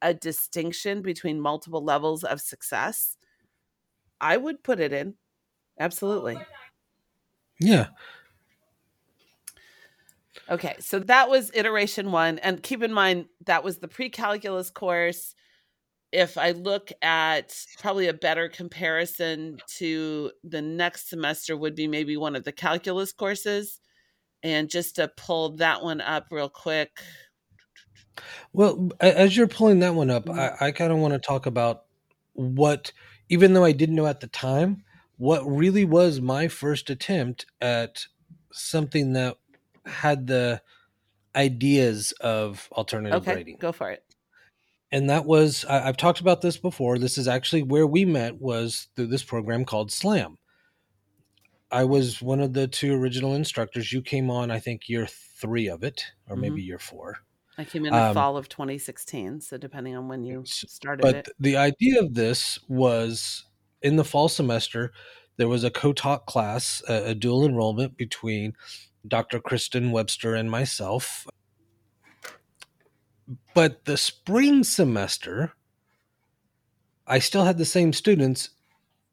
[0.02, 3.18] a distinction between multiple levels of success,
[4.22, 5.16] I would put it in.
[5.80, 6.38] Absolutely.
[7.60, 7.88] Yeah.
[10.50, 12.38] Okay, so that was iteration one.
[12.40, 15.34] And keep in mind, that was the pre calculus course.
[16.12, 22.18] If I look at probably a better comparison to the next semester, would be maybe
[22.18, 23.82] one of the calculus courses.
[24.44, 27.02] And just to pull that one up real quick,
[28.54, 30.56] well, as you're pulling that one up, Mhm.
[30.62, 31.86] I, I kind of want to talk about
[32.34, 32.92] what,
[33.30, 34.84] even though I didn't know at the time,
[35.18, 38.06] what really was my first attempt at
[38.52, 39.38] something that
[39.86, 40.62] had the
[41.36, 44.05] ideas of alternative okay, go for it.
[44.92, 46.98] And that was, I, I've talked about this before.
[46.98, 50.38] This is actually where we met was through this program called SLAM.
[51.72, 53.92] I was one of the two original instructors.
[53.92, 57.18] You came on, I think, year three of it, or maybe year four.
[57.58, 61.16] I came in the Um, fall of 2016, so depending on when you started but
[61.16, 61.30] it.
[61.40, 63.46] the idea of this was
[63.82, 64.92] in the fall semester
[65.38, 68.54] there was a co-taught class a, a dual enrollment between
[69.08, 71.28] dr kristen webster and myself
[73.54, 75.54] but the spring semester
[77.08, 78.50] i still had the same students.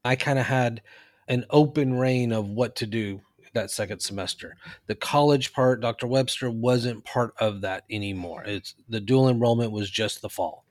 [0.03, 0.81] I kind of had
[1.27, 3.21] an open reign of what to do
[3.53, 4.57] that second semester.
[4.87, 8.43] The college part dr webster wasn't part of that anymore.
[8.45, 10.65] It's the dual enrollment was just the fall.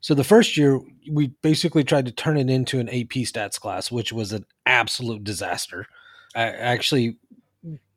[0.00, 0.80] So the first year,
[1.10, 5.24] we basically tried to turn it into an AP stats class, which was an absolute
[5.24, 5.86] disaster.
[6.34, 7.18] I actually,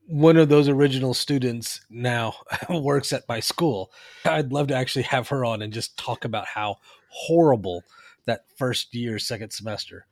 [0.08, 2.36] one of those original students now
[2.70, 3.92] works at my school.
[4.26, 6.78] I'd love to actually have her on and just talk about how
[7.10, 7.84] horrible
[8.26, 10.06] that first year, second semester.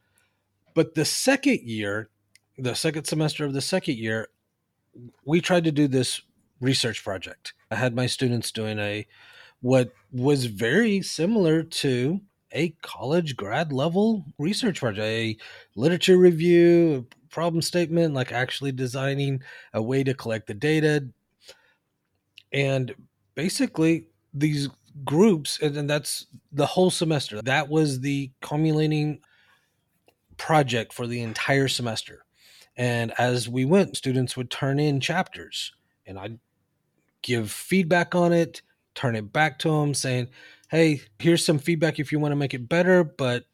[0.73, 2.09] But the second year,
[2.57, 4.29] the second semester of the second year,
[5.25, 6.21] we tried to do this
[6.59, 7.53] research project.
[7.69, 9.07] I had my students doing a
[9.61, 15.37] what was very similar to a college grad level research project, a
[15.75, 19.41] literature review, problem statement, like actually designing
[19.73, 21.07] a way to collect the data.
[22.53, 22.93] And
[23.35, 24.69] basically, these
[25.05, 29.21] groups, and, that's the whole semester, that was the culminating
[30.37, 32.25] project for the entire semester.
[32.77, 35.73] And as we went, students would turn in chapters,
[36.05, 36.39] and I'd
[37.21, 38.61] give feedback on it
[38.95, 40.27] turn it back to them saying
[40.69, 43.45] hey here's some feedback if you want to make it better but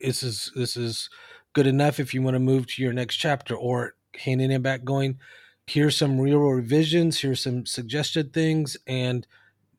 [0.00, 1.08] this is this is
[1.52, 4.84] good enough if you want to move to your next chapter or handing it back
[4.84, 5.18] going
[5.66, 9.26] here's some real revisions here's some suggested things and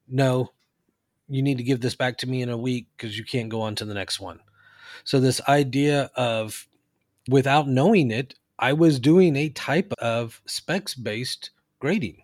[0.07, 0.51] no
[1.31, 3.61] you need to give this back to me in a week because you can't go
[3.61, 4.39] on to the next one.
[5.05, 6.67] So this idea of
[7.29, 12.23] without knowing it i was doing a type of specs based grading.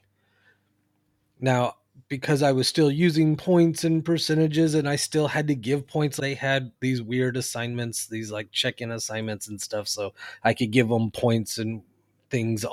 [1.39, 1.75] Now
[2.09, 6.17] because I was still using points and percentages and I still had to give points.
[6.17, 9.87] They had these weird assignments, these like check in assignments and stuff.
[9.87, 11.81] So I could give them points and
[12.29, 12.65] things.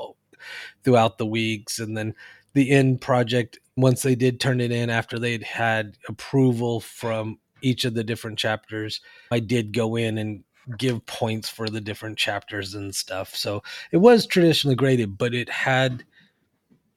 [0.82, 1.78] throughout the weeks.
[1.78, 2.14] And then
[2.52, 7.84] the end project, once they did turn it in after they'd had approval from each
[7.84, 10.44] of the different chapters, I did go in and
[10.78, 13.34] give points for the different chapters and stuff.
[13.34, 16.04] So it was traditionally graded, but it had,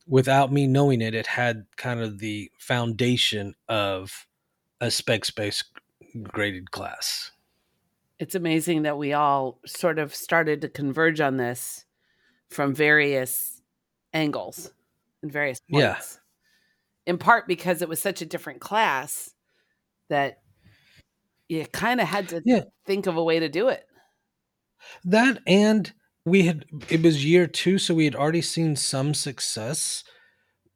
[0.07, 4.27] without me knowing it, it had kind of the foundation of
[4.79, 5.65] a specs based
[6.23, 7.31] graded class.
[8.19, 11.85] It's amazing that we all sort of started to converge on this
[12.49, 13.61] from various
[14.13, 14.71] angles
[15.21, 15.81] and various points.
[15.83, 17.11] Yeah.
[17.11, 19.33] In part because it was such a different class
[20.09, 20.39] that
[21.47, 22.63] you kind of had to yeah.
[22.85, 23.85] think of a way to do it.
[25.05, 25.93] That and
[26.27, 30.03] we had it was year 2 so we had already seen some success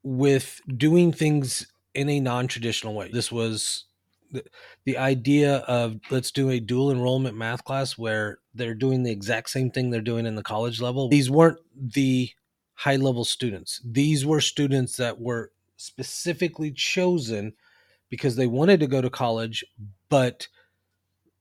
[0.01, 3.09] with doing things in a non-traditional way.
[3.11, 3.85] This was
[4.31, 4.43] the,
[4.85, 9.49] the idea of let's do a dual enrollment math class where they're doing the exact
[9.49, 11.09] same thing they're doing in the college level.
[11.09, 12.31] These weren't the
[12.73, 13.81] high level students.
[13.85, 17.53] These were students that were specifically chosen
[18.09, 19.65] because they wanted to go to college,
[20.09, 20.47] but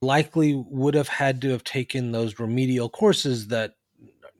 [0.01, 3.75] likely would have had to have taken those remedial courses that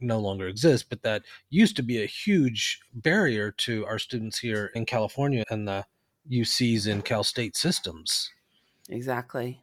[0.02, 4.72] no longer exist, but that used to be a huge barrier to our students here
[4.76, 5.86] in California and the
[6.30, 8.30] UCs in Cal State systems.
[8.90, 9.62] Exactly.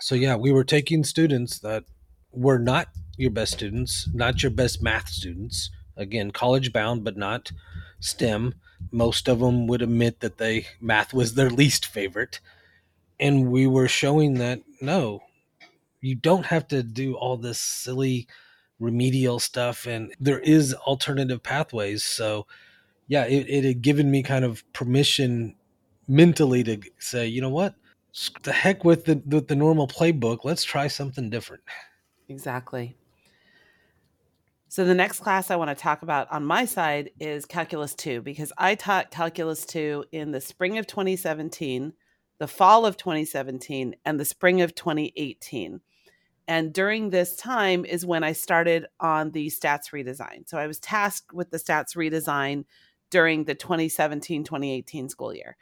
[0.00, 1.84] So, yeah, we were taking students that
[2.30, 5.70] were not your best students, not your best math students.
[5.96, 7.50] Again, college bound, but not
[8.00, 8.54] STEM.
[8.92, 12.40] Most of them would admit that they math was their least favorite
[13.20, 15.22] and we were showing that no
[16.00, 18.28] you don't have to do all this silly
[18.78, 22.04] remedial stuff and there is alternative pathways.
[22.04, 22.46] So
[23.06, 25.56] yeah it, it had given me kind of permission
[26.06, 27.74] mentally to say you know what?
[28.42, 30.38] The heck with the with the normal playbook.
[30.44, 31.62] Let's try something different.
[32.28, 32.96] Exactly.
[34.70, 38.20] So the next class i want to talk about on my side is calculus 2
[38.20, 41.94] because i taught calculus 2 in the spring of 2017
[42.38, 45.80] the fall of 2017 and the spring of 2018.
[46.48, 50.48] And during this time is when I started on the stats redesign.
[50.48, 52.64] So I was tasked with the stats redesign
[53.10, 55.58] during the 2017 2018 school year.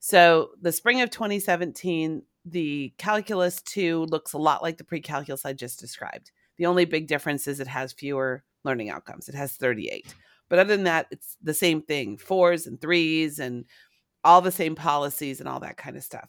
[0.00, 5.46] So the spring of 2017, the calculus 2 looks a lot like the pre calculus
[5.46, 6.32] I just described.
[6.56, 10.12] The only big difference is it has fewer learning outcomes, it has 38.
[10.48, 13.64] But other than that, it's the same thing fours and threes and
[14.24, 16.28] all the same policies and all that kind of stuff.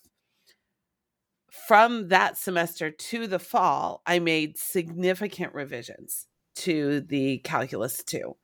[1.65, 8.35] From that semester to the fall, I made significant revisions to the calculus 2.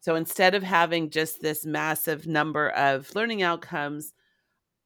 [0.00, 4.12] So instead of having just this massive number of learning outcomes,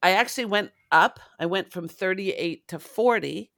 [0.03, 1.19] I actually went up.
[1.39, 3.51] I went from 38 to 40,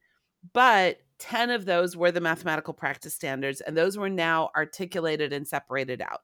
[0.52, 5.46] but 10 of those were the mathematical practice standards, and those were now articulated and
[5.46, 6.20] separated out.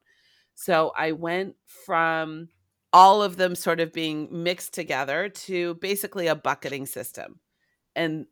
[0.55, 2.49] So I went from
[2.93, 7.41] all of them sort of being mixed together to basically a bucketing system.
[7.97, 8.27] And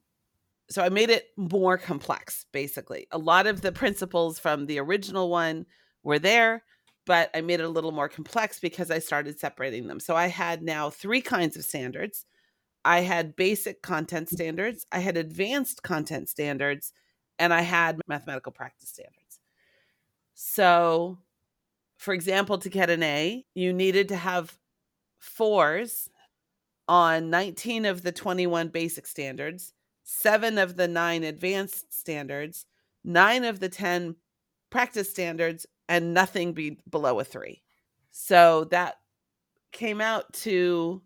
[0.71, 3.09] so I made it more complex, basically.
[3.11, 5.67] A lot of the principles from the original one
[6.05, 6.62] were there,
[7.07, 9.99] but I made it a little more complex because I started separating them.
[9.99, 12.25] So I had now three kinds of standards.
[12.85, 16.93] I had basic content standards, I had advanced content standards,
[17.39, 19.41] and I had mathematical practice standards.
[20.35, 21.19] So
[21.97, 24.59] for example, to get an A, you needed to have
[25.19, 26.11] fours
[26.89, 29.72] on 19 of the 21 basic standards,
[30.03, 32.66] seven of the nine advanced standards,
[33.05, 34.16] nine of the 10
[34.70, 37.62] practice standards, and nothing be below a three.
[38.11, 38.97] So that
[39.72, 41.03] came out to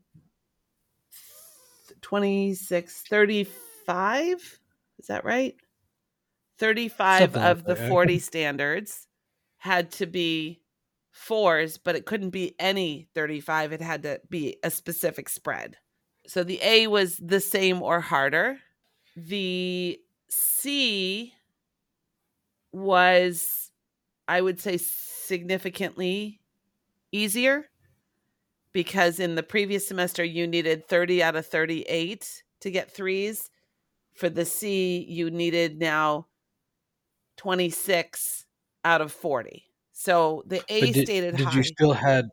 [2.02, 4.60] 26, 35.
[4.98, 5.54] Is that right?
[6.58, 9.06] 35 Something of like the 40 standards
[9.58, 10.60] had to be
[11.18, 13.72] fours, but it couldn't be any 35.
[13.72, 15.76] It had to be a specific spread.
[16.26, 18.58] So the A was the same or harder.
[19.16, 19.98] The
[20.30, 21.34] C
[22.72, 23.72] was,
[24.28, 26.40] I would say, significantly
[27.10, 27.64] easier
[28.72, 33.50] because in the previous semester you needed 30 out of 38 to get threes.
[34.14, 36.26] For the C, you needed now
[37.38, 38.46] 26
[38.84, 39.67] out of 40.
[39.98, 41.56] So the A did, stated did high.
[41.56, 42.26] you still had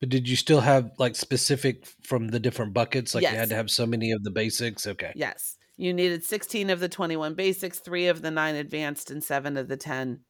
[0.00, 3.14] but did you still have like specific from the different buckets?
[3.14, 3.32] Like yes.
[3.32, 4.84] you had to have so many of the basics?
[4.84, 5.12] Okay.
[5.14, 5.56] Yes.
[5.76, 9.68] You needed 16 of the 21 basics, three of the nine advanced, and seven of
[9.68, 10.22] the 10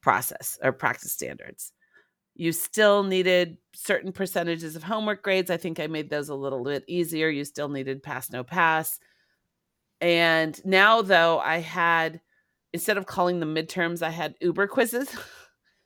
[0.00, 1.72] process or practice standards.
[2.36, 5.50] You still needed certain percentages of homework grades.
[5.50, 7.28] I think I made those a little bit easier.
[7.28, 9.00] You still needed pass, no pass.
[10.00, 12.20] And now, though, I had,
[12.72, 15.10] instead of calling them midterms, I had Uber quizzes.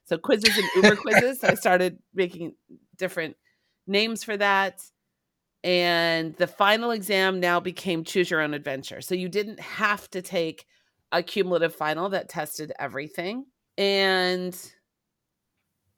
[0.04, 1.40] So quizzes and Uber quizzes.
[1.40, 2.54] So I started making
[2.96, 3.36] different
[3.86, 4.82] names for that.
[5.64, 9.00] And the final exam now became choose your own adventure.
[9.00, 10.66] So you didn't have to take
[11.12, 13.46] a cumulative final that tested everything.
[13.78, 14.58] And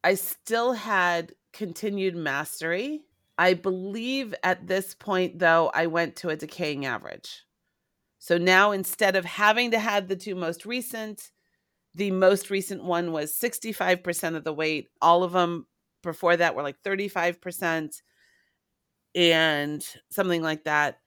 [0.03, 3.05] I still had continued mastery.
[3.39, 7.45] I believe at this point, though, I went to a decaying average.
[8.19, 11.31] So now instead of having to have the two most recent,
[11.95, 14.89] the most recent one was 65% of the weight.
[15.01, 15.67] All of them
[16.03, 18.03] before that were like 35%
[19.15, 20.99] and something like that.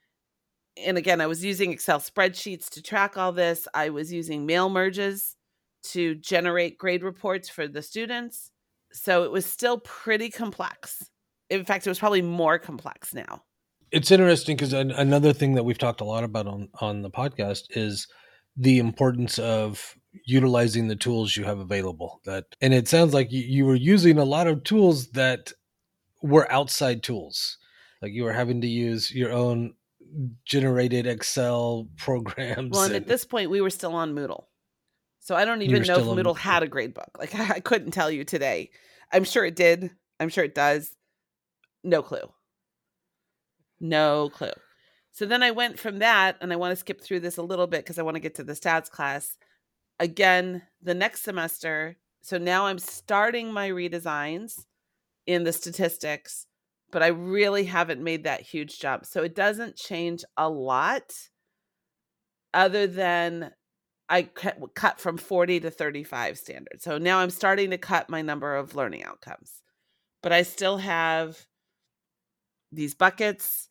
[0.77, 3.67] And again, I was using Excel spreadsheets to track all this.
[3.73, 5.35] I was using mail merges
[5.83, 8.51] to generate grade reports for the students.
[8.91, 11.03] So it was still pretty complex.
[11.49, 13.43] In fact, it was probably more complex now.
[13.91, 17.63] It's interesting because another thing that we've talked a lot about on on the podcast
[17.69, 18.07] is
[18.57, 23.41] the importance of utilizing the tools you have available that and it sounds like you,
[23.41, 25.51] you were using a lot of tools that
[26.21, 27.57] were outside tools.
[28.01, 29.73] Like you were having to use your own
[30.45, 34.45] generated excel programs well and, and at this point we were still on moodle.
[35.19, 36.35] So i don't even know if moodle on...
[36.35, 38.71] had a grade book like I couldn't tell you today.
[39.11, 39.91] I'm sure it did.
[40.19, 40.95] I'm sure it does.
[41.83, 42.33] No clue.
[43.79, 44.51] No clue.
[45.17, 47.65] So then I went from that, and I want to skip through this a little
[47.65, 49.35] bit because I want to get to the stats class.
[49.99, 51.97] Again, the next semester.
[52.21, 54.65] So now I'm starting my redesigns
[55.25, 56.47] in the statistics,
[56.91, 59.05] but I really haven't made that huge jump.
[59.05, 61.13] So it doesn't change a lot
[62.53, 63.51] other than
[64.09, 66.83] I cut from 40 to 35 standards.
[66.83, 69.61] So now I'm starting to cut my number of learning outcomes,
[70.23, 71.45] but I still have
[72.71, 73.69] these buckets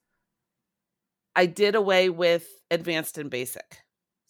[1.35, 3.79] I did away with advanced and basic.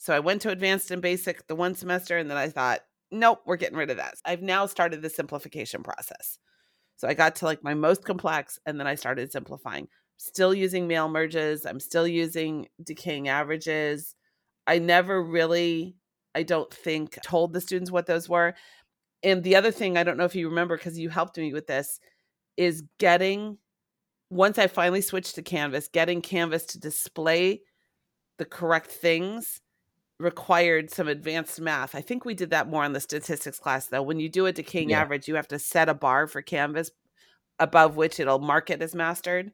[0.07, 2.79] So I went to advanced and basic the one semester, and then I thought,
[3.11, 4.15] nope, we're getting rid of that.
[4.25, 6.39] I've now started the simplification process.
[6.95, 9.89] So I got to like my most complex, and then I started simplifying.
[10.17, 11.67] Still using mail merges.
[11.67, 14.15] I'm still using decaying averages.
[14.65, 15.97] I never really,
[16.37, 18.55] I don't think, told the students what those were.
[19.25, 21.67] And the other thing, I don't know if you remember because you helped me with
[21.67, 21.99] this,
[22.57, 23.59] is getting
[24.31, 27.63] once I finally switched to Canvas, getting Canvas to display
[28.39, 29.63] the correct things
[30.19, 31.95] required some advanced math.
[31.95, 34.03] I think we did that more on the statistics class though.
[34.03, 35.01] When you do a decaying yeah.
[35.01, 36.91] average, you have to set a bar for Canvas
[37.59, 39.53] above which it'll mark it as mastered.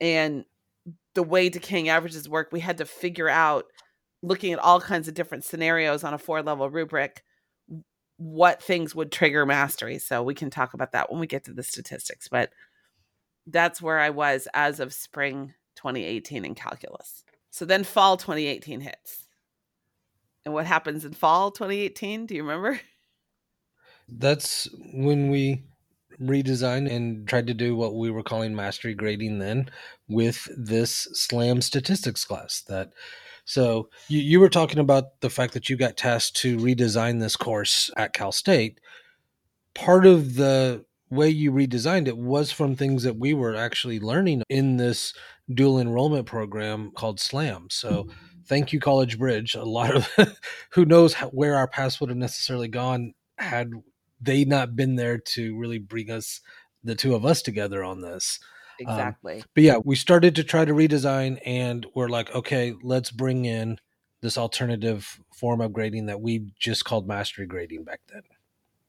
[0.00, 0.44] And
[1.14, 3.66] the way decaying averages work, we had to figure out
[4.22, 7.22] looking at all kinds of different scenarios on a four level rubric
[8.18, 9.98] what things would trigger mastery.
[9.98, 12.50] So we can talk about that when we get to the statistics, but
[13.46, 17.24] that's where I was as of spring 2018 in calculus.
[17.50, 19.21] So then fall 2018 hits.
[20.44, 22.26] And what happens in fall 2018?
[22.26, 22.80] Do you remember?
[24.08, 25.62] That's when we
[26.20, 29.70] redesigned and tried to do what we were calling mastery grading then
[30.08, 32.92] with this slam statistics class that
[33.44, 37.34] so you, you were talking about the fact that you got tasked to redesign this
[37.34, 38.78] course at cal state
[39.74, 44.42] part of the way you redesigned it was from things that we were actually learning
[44.48, 45.12] in this
[45.52, 47.68] dual enrollment program called SLAM.
[47.70, 48.10] So mm-hmm.
[48.52, 49.54] Thank you, College Bridge.
[49.54, 50.08] A lot of
[50.72, 53.70] who knows how, where our paths would have necessarily gone had
[54.20, 56.40] they not been there to really bring us
[56.84, 58.38] the two of us together on this.
[58.86, 59.36] Um, exactly.
[59.36, 63.46] Um, but yeah, we started to try to redesign and we're like, okay, let's bring
[63.46, 63.78] in
[64.20, 68.22] this alternative form of grading that we just called mastery grading back then.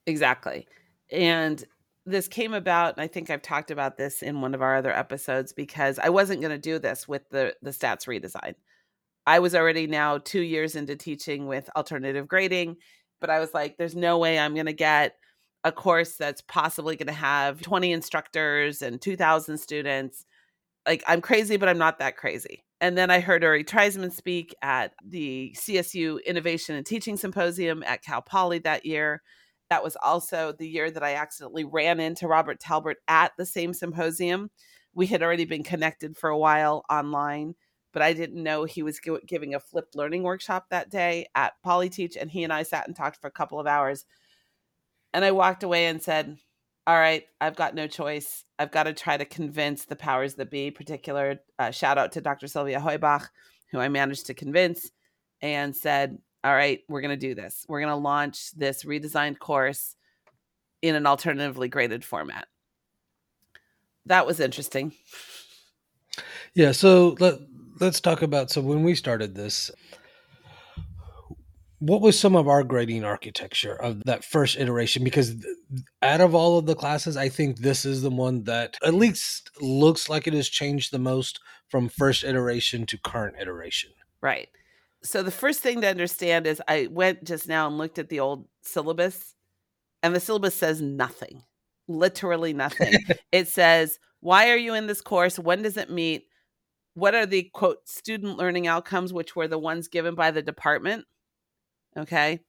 [0.05, 0.67] Exactly.
[1.09, 1.63] And
[2.05, 5.53] this came about i think i've talked about this in one of our other episodes
[5.53, 8.55] because i wasn't going to do this with the the stats redesign
[9.25, 12.75] i was already now two years into teaching with alternative grading
[13.21, 15.15] but i was like there's no way i'm going to get
[15.63, 20.25] a course that's possibly going to have 20 instructors and 2000 students.
[20.85, 22.63] Like i'm crazy but i'm not that crazy.
[22.81, 28.03] And then i heard uri treisman speak at the csu innovation and teaching symposium at
[28.03, 29.21] cal poly that year.
[29.69, 33.73] That was also the year that I accidentally ran into Robert Talbert at the same
[33.73, 34.51] symposium.
[34.93, 37.55] We had already been connected for a while online,
[37.93, 42.17] but I didn't know he was giving a flipped learning workshop that day at PolyTeach.
[42.19, 44.05] And he and I sat and talked for a couple of hours.
[45.13, 46.37] And I walked away and said,
[46.87, 48.43] All right, I've got no choice.
[48.57, 52.21] I've got to try to convince the powers that be, particular uh, shout out to
[52.21, 52.47] Dr.
[52.47, 53.29] Silvia Heubach,
[53.71, 54.91] who I managed to convince
[55.41, 57.65] and said, all right, we're going to do this.
[57.69, 59.95] We're going to launch this redesigned course
[60.81, 62.47] in an alternatively graded format.
[64.05, 64.93] That was interesting.
[66.53, 67.39] Yeah, so let
[67.79, 69.71] let's talk about so when we started this
[71.85, 75.03] what was some of our grading architecture of that first iteration?
[75.03, 75.35] Because
[76.01, 79.49] out of all of the classes i think this is the one that at least
[79.59, 83.91] looks like it has changed the most from first iteration to current iteration.
[84.21, 84.47] Right.
[85.03, 88.21] So the first thing to understand is i went just now and looked at the
[88.21, 89.35] old syllabus
[90.01, 91.43] and the syllabus says nothing
[91.89, 92.95] literally nothing.
[93.33, 95.37] It says why are you in this course?
[95.37, 96.27] When does it meet
[96.95, 101.05] what are the quote student learning outcomes which were the ones given by the department
[101.97, 102.39] Okay.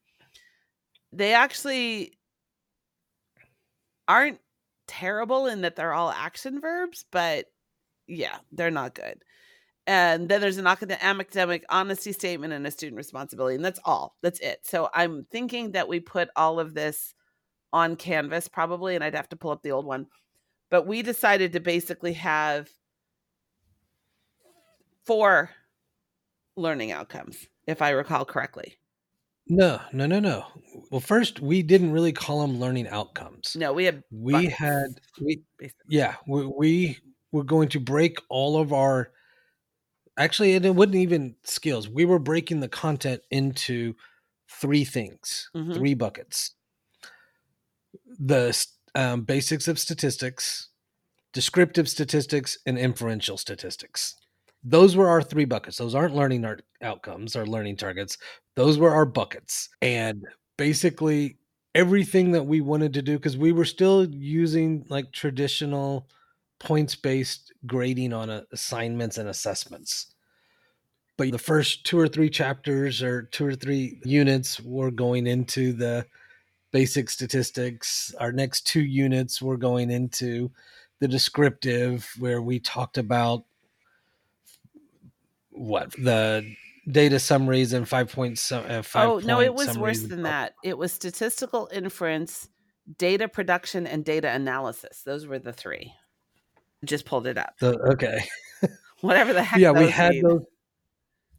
[1.13, 2.19] They actually
[4.09, 4.41] aren't
[4.87, 7.47] terrible in that they're all action verbs, but
[8.07, 9.23] yeah, they're not good.
[9.87, 14.17] And then there's an academic honesty statement and a student responsibility, and that's all.
[14.23, 14.61] That's it.
[14.63, 17.15] So I'm thinking that we put all of this
[17.73, 20.07] on Canvas probably, and I'd have to pull up the old one.
[20.71, 22.71] But we decided to basically have
[25.05, 25.51] four
[26.57, 28.77] learning outcomes, if I recall correctly.
[29.47, 30.47] No, no, no, no.
[30.91, 33.57] Well, first we didn't really call them learning outcomes.
[33.59, 35.97] No, we had we buckets, had we basically.
[35.97, 36.99] yeah we, we
[37.31, 39.11] were going to break all of our
[40.17, 41.89] actually it wouldn't even skills.
[41.89, 43.95] We were breaking the content into
[44.49, 45.75] three things, mm-hmm.
[45.75, 46.53] three buckets.
[48.19, 50.69] The um, basics of statistics,
[51.35, 54.17] descriptive statistics, and inferential statistics
[54.65, 55.77] those were our three buckets.
[55.77, 58.17] Those aren't learning our outcomes or learning targets.
[58.57, 59.69] Those were our buckets.
[59.83, 60.25] And
[60.57, 61.37] basically
[61.75, 66.09] everything that we wanted to do, because we were still using like traditional
[66.59, 70.15] points based grading on assignments and assessments.
[71.17, 75.73] But the first two or three chapters or two or three units were going into
[75.73, 76.07] the
[76.73, 78.15] basic statistics.
[78.19, 80.51] Our next two units were going into
[81.01, 83.45] the descriptive, where we talked about
[85.55, 86.55] what the
[86.91, 88.51] data summaries and five points.
[88.51, 90.55] Uh, five oh no, it was worse than that.
[90.63, 92.49] It was statistical inference,
[92.99, 95.03] data production, and data analysis.
[95.05, 95.95] Those were the three.
[96.85, 97.55] Just pulled it up.
[97.61, 98.25] The, okay.
[99.01, 99.61] Whatever the heck.
[99.61, 100.23] Yeah, we had mean.
[100.23, 100.45] those.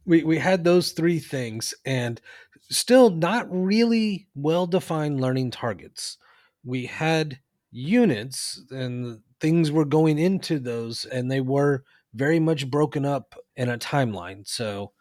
[0.04, 2.20] We we had those three things, and
[2.70, 6.18] still not really well defined learning targets.
[6.64, 7.38] We had
[7.70, 11.84] units, and things were going into those, and they were
[12.16, 14.46] very much broken up in a timeline.
[14.46, 14.92] So,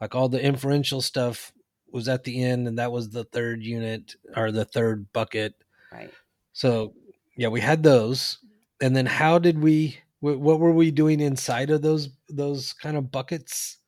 [0.00, 1.52] like all the inferential stuff
[1.92, 5.54] was at the end, and that was the third unit or the third bucket.
[5.92, 6.10] Right.
[6.52, 6.94] So,
[7.36, 8.38] yeah, we had those,
[8.80, 9.98] and then how did we?
[10.20, 13.78] What were we doing inside of those those kind of buckets?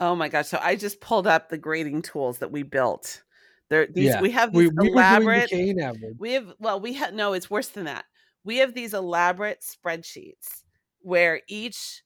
[0.00, 0.48] Oh my gosh!
[0.48, 3.22] So I just pulled up the grading tools that we built.
[3.70, 4.20] There, these yeah.
[4.20, 5.50] we have these we, elaborate.
[5.52, 5.74] We,
[6.18, 7.32] we have well, we have no.
[7.32, 8.04] It's worse than that.
[8.44, 10.61] We have these elaborate spreadsheets
[11.02, 12.02] where each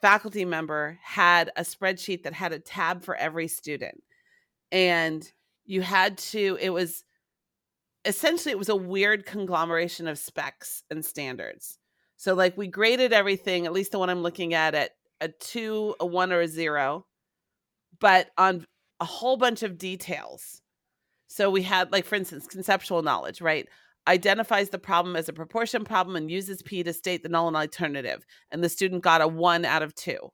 [0.00, 4.02] faculty member had a spreadsheet that had a tab for every student.
[4.70, 5.30] And
[5.64, 7.04] you had to, it was
[8.04, 11.78] essentially, it was a weird conglomeration of specs and standards.
[12.16, 14.90] So, like, we graded everything, at least the one I'm looking at, at
[15.20, 17.06] a two, a one, or a zero,
[18.00, 18.64] but on
[19.00, 20.62] a whole bunch of details.
[21.26, 23.68] So, we had, like, for instance, conceptual knowledge, right?
[24.08, 27.56] Identifies the problem as a proportion problem and uses P to state the null and
[27.56, 28.24] alternative.
[28.50, 30.32] And the student got a one out of two.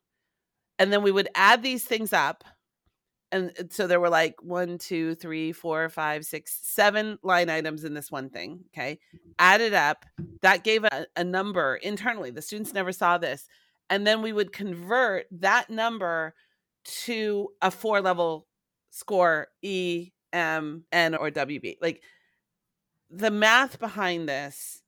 [0.78, 2.44] And then we would add these things up.
[3.30, 7.84] And uh, so there were like one, two, three, four, five, six, seven line items
[7.84, 8.60] in this one thing.
[8.68, 8.98] Okay.
[9.14, 9.30] Mm-hmm.
[9.38, 10.06] Added up.
[10.40, 12.30] That gave a, a number internally.
[12.30, 13.46] The students never saw this.
[13.90, 16.34] And then we would convert that number
[17.04, 18.46] to a four level
[18.90, 21.76] score E, M, N, or WB.
[21.82, 22.02] Like
[23.10, 24.82] the math behind this,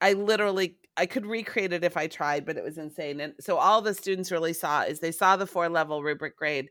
[0.00, 3.20] I literally I could recreate it if I tried, but it was insane.
[3.20, 6.68] And so all the students really saw is they saw the four level rubric grade,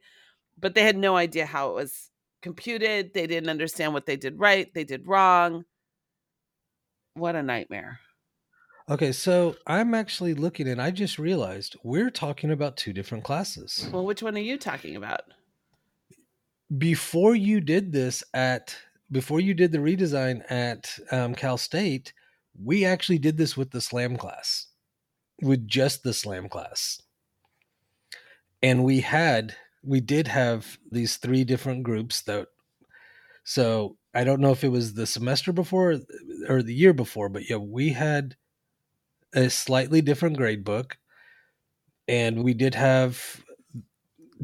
[0.59, 3.13] but they had no idea how it was computed.
[3.13, 5.63] They didn't understand what they did right, they did wrong.
[7.13, 7.99] What a nightmare.
[8.89, 13.87] Okay, so I'm actually looking and I just realized we're talking about two different classes.
[13.91, 15.21] Well, which one are you talking about?
[16.75, 18.75] Before you did this at
[19.11, 22.13] before you did the redesign at um, Cal State,
[22.61, 24.67] we actually did this with the slam class,
[25.41, 27.01] with just the slam class.
[28.61, 32.47] And we had, we did have these three different groups that,
[33.43, 35.99] so I don't know if it was the semester before
[36.47, 38.35] or the year before, but yeah, we had
[39.33, 40.97] a slightly different grade book.
[42.07, 43.43] And we did have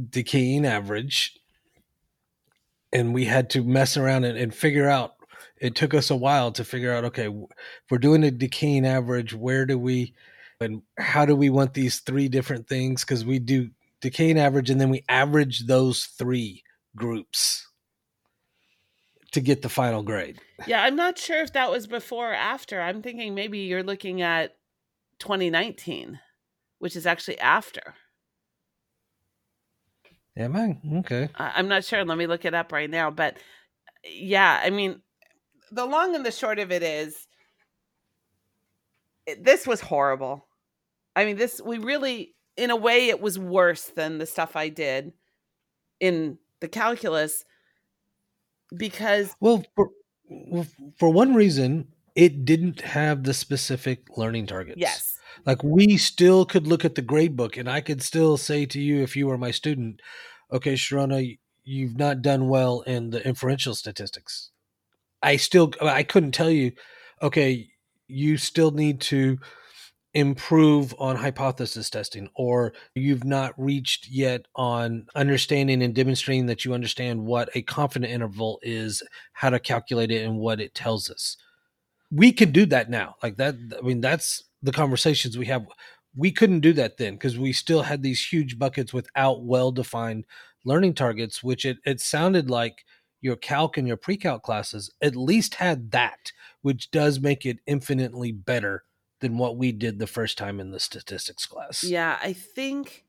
[0.09, 1.33] decaying average
[2.91, 5.15] and we had to mess around and, and figure out
[5.59, 9.33] it took us a while to figure out okay if we're doing a decaying average
[9.33, 10.13] where do we
[10.59, 13.69] and how do we want these three different things because we do
[14.01, 16.63] decaying average and then we average those three
[16.95, 17.67] groups
[19.35, 20.39] to get the final grade.
[20.65, 22.79] Yeah, I'm not sure if that was before or after.
[22.79, 24.55] I'm thinking maybe you're looking at
[25.19, 26.19] 2019,
[26.79, 27.95] which is actually after.
[30.37, 30.77] Am I?
[30.99, 31.29] Okay.
[31.35, 32.03] I'm not sure.
[32.03, 33.09] Let me look it up right now.
[33.09, 33.37] But
[34.03, 35.01] yeah, I mean,
[35.71, 37.27] the long and the short of it is
[39.25, 40.45] it, this was horrible.
[41.15, 44.69] I mean, this, we really, in a way, it was worse than the stuff I
[44.69, 45.13] did
[45.99, 47.45] in the calculus
[48.75, 49.35] because.
[49.39, 49.89] Well, for,
[50.97, 54.77] for one reason, it didn't have the specific learning targets.
[54.79, 55.14] Yes.
[55.45, 58.79] Like we still could look at the grade book and I could still say to
[58.81, 60.01] you, if you were my student,
[60.51, 64.51] okay, Sharona, you've not done well in the inferential statistics.
[65.21, 66.71] I still, I couldn't tell you,
[67.21, 67.69] okay,
[68.07, 69.37] you still need to
[70.15, 76.73] improve on hypothesis testing or you've not reached yet on understanding and demonstrating that you
[76.73, 81.35] understand what a confident interval is how to calculate it and what it tells us
[82.09, 85.65] we can do that now like that i mean that's the conversations we have
[86.15, 90.25] we couldn't do that then because we still had these huge buckets without well defined
[90.63, 92.85] learning targets which it, it sounded like
[93.21, 96.31] your calc and your pre-calc classes at least had that
[96.61, 98.83] which does make it infinitely better
[99.19, 101.83] than what we did the first time in the statistics class.
[101.83, 103.05] Yeah, I think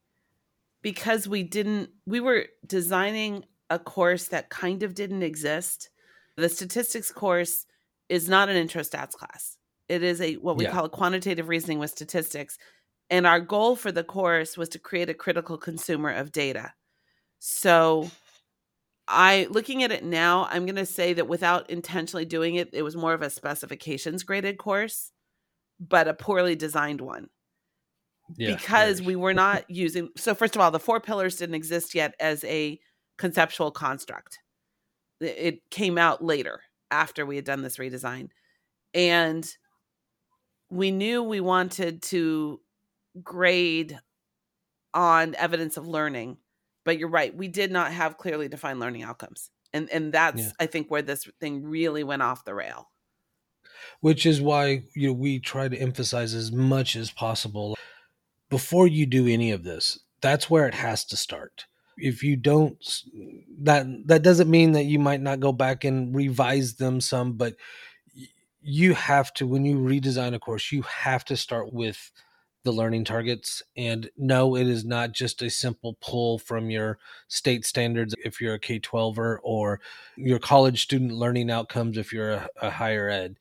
[0.81, 5.89] because we didn't, we were designing a course that kind of didn't exist.
[6.35, 7.65] The statistics course
[8.09, 9.56] is not an intro stats class.
[9.89, 10.71] It is a what we yeah.
[10.71, 12.57] call a quantitative reasoning with statistics.
[13.09, 16.73] And our goal for the course was to create a critical consumer of data.
[17.39, 18.09] So
[19.07, 22.83] I looking at it now, I'm going to say that without intentionally doing it, it
[22.83, 25.11] was more of a specifications graded course
[25.79, 27.29] but a poorly designed one.
[28.35, 31.95] Yeah, because we were not using so first of all the four pillars didn't exist
[31.95, 32.77] yet as a
[33.17, 34.39] conceptual construct
[35.21, 36.59] it came out later
[36.91, 38.27] after we had done this redesign
[38.93, 39.55] and
[40.69, 42.59] we knew we wanted to
[43.23, 43.99] grade
[44.93, 46.37] on evidence of learning
[46.85, 50.51] but you're right we did not have clearly defined learning outcomes and and that's yeah.
[50.59, 52.89] i think where this thing really went off the rail
[54.01, 57.77] which is why you know we try to emphasize as much as possible
[58.49, 61.65] before you do any of this that's where it has to start
[61.97, 63.03] if you don't
[63.59, 67.55] that that doesn't mean that you might not go back and revise them some but
[68.69, 72.11] you have to when you redesign a course you have to start with
[72.65, 76.97] the learning targets and no it is not just a simple pull from your
[77.29, 79.79] state standards if you're a k-12er or
[80.17, 83.37] your college student learning outcomes if you're a, a higher ed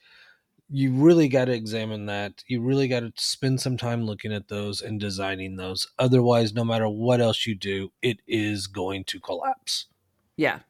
[0.68, 2.43] you really got to examine that.
[2.49, 5.87] You really got to spend some time looking at those and designing those.
[5.99, 9.87] Otherwise, no matter what else you do, it is going to collapse.
[10.37, 10.61] Yeah.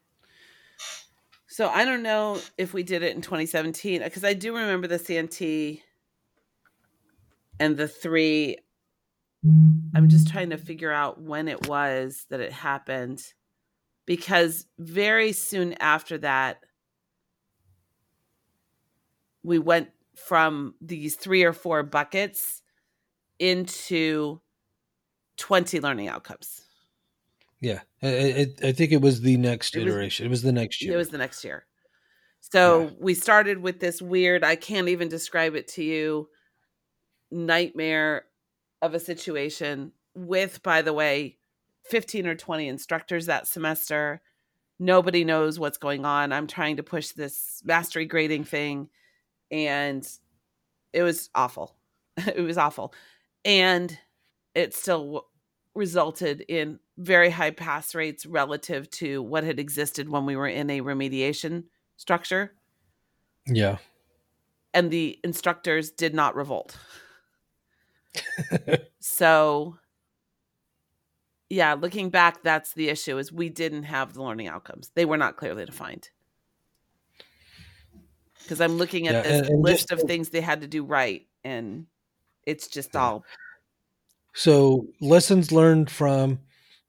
[1.57, 4.99] So I don't know if we did it in 2017 because I do remember the
[4.99, 5.81] CNT
[7.59, 8.57] and the three.
[9.95, 13.23] I'm just trying to figure out when it was that it happened
[14.05, 16.59] because very soon after that,
[19.41, 22.61] we went from these three or four buckets
[23.39, 24.41] into
[25.37, 26.66] 20 learning outcomes.
[27.59, 27.81] Yeah.
[28.03, 30.25] I, I, I think it was the next it iteration.
[30.25, 30.93] Was, it was the next year.
[30.93, 31.65] It was the next year.
[32.39, 32.89] So yeah.
[32.99, 36.29] we started with this weird, I can't even describe it to you,
[37.31, 38.25] nightmare
[38.81, 41.37] of a situation with, by the way,
[41.89, 44.21] 15 or 20 instructors that semester.
[44.79, 46.31] Nobody knows what's going on.
[46.31, 48.89] I'm trying to push this mastery grading thing
[49.51, 50.07] and
[50.93, 51.75] it was awful.
[52.17, 52.93] it was awful.
[53.43, 53.97] And
[54.53, 55.27] it still
[55.77, 60.69] resulted in very high pass rates relative to what had existed when we were in
[60.69, 61.63] a remediation
[61.95, 62.53] structure.
[63.45, 63.77] Yeah.
[64.73, 66.77] And the instructors did not revolt.
[68.99, 69.77] so
[71.49, 74.91] yeah, looking back, that's the issue is we didn't have the learning outcomes.
[74.95, 76.09] They were not clearly defined
[78.43, 80.67] because I'm looking at yeah, this and, and list just, of things they had to
[80.67, 81.85] do right, and
[82.45, 83.23] it's just all.
[84.37, 86.37] So lessons learned from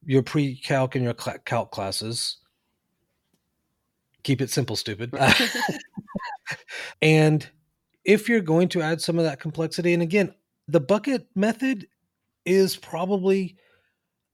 [0.05, 2.37] your pre-calc and your calc classes.
[4.23, 5.15] Keep it simple, stupid.
[7.03, 7.49] and
[8.05, 10.35] if you're going to add some of that complexity, and again,
[10.67, 11.87] the bucket method
[12.45, 13.57] is probably,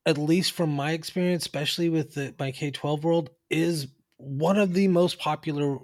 [0.06, 3.86] at least from my experience, especially with the, my K 12 world, is
[4.16, 5.78] one of the most popular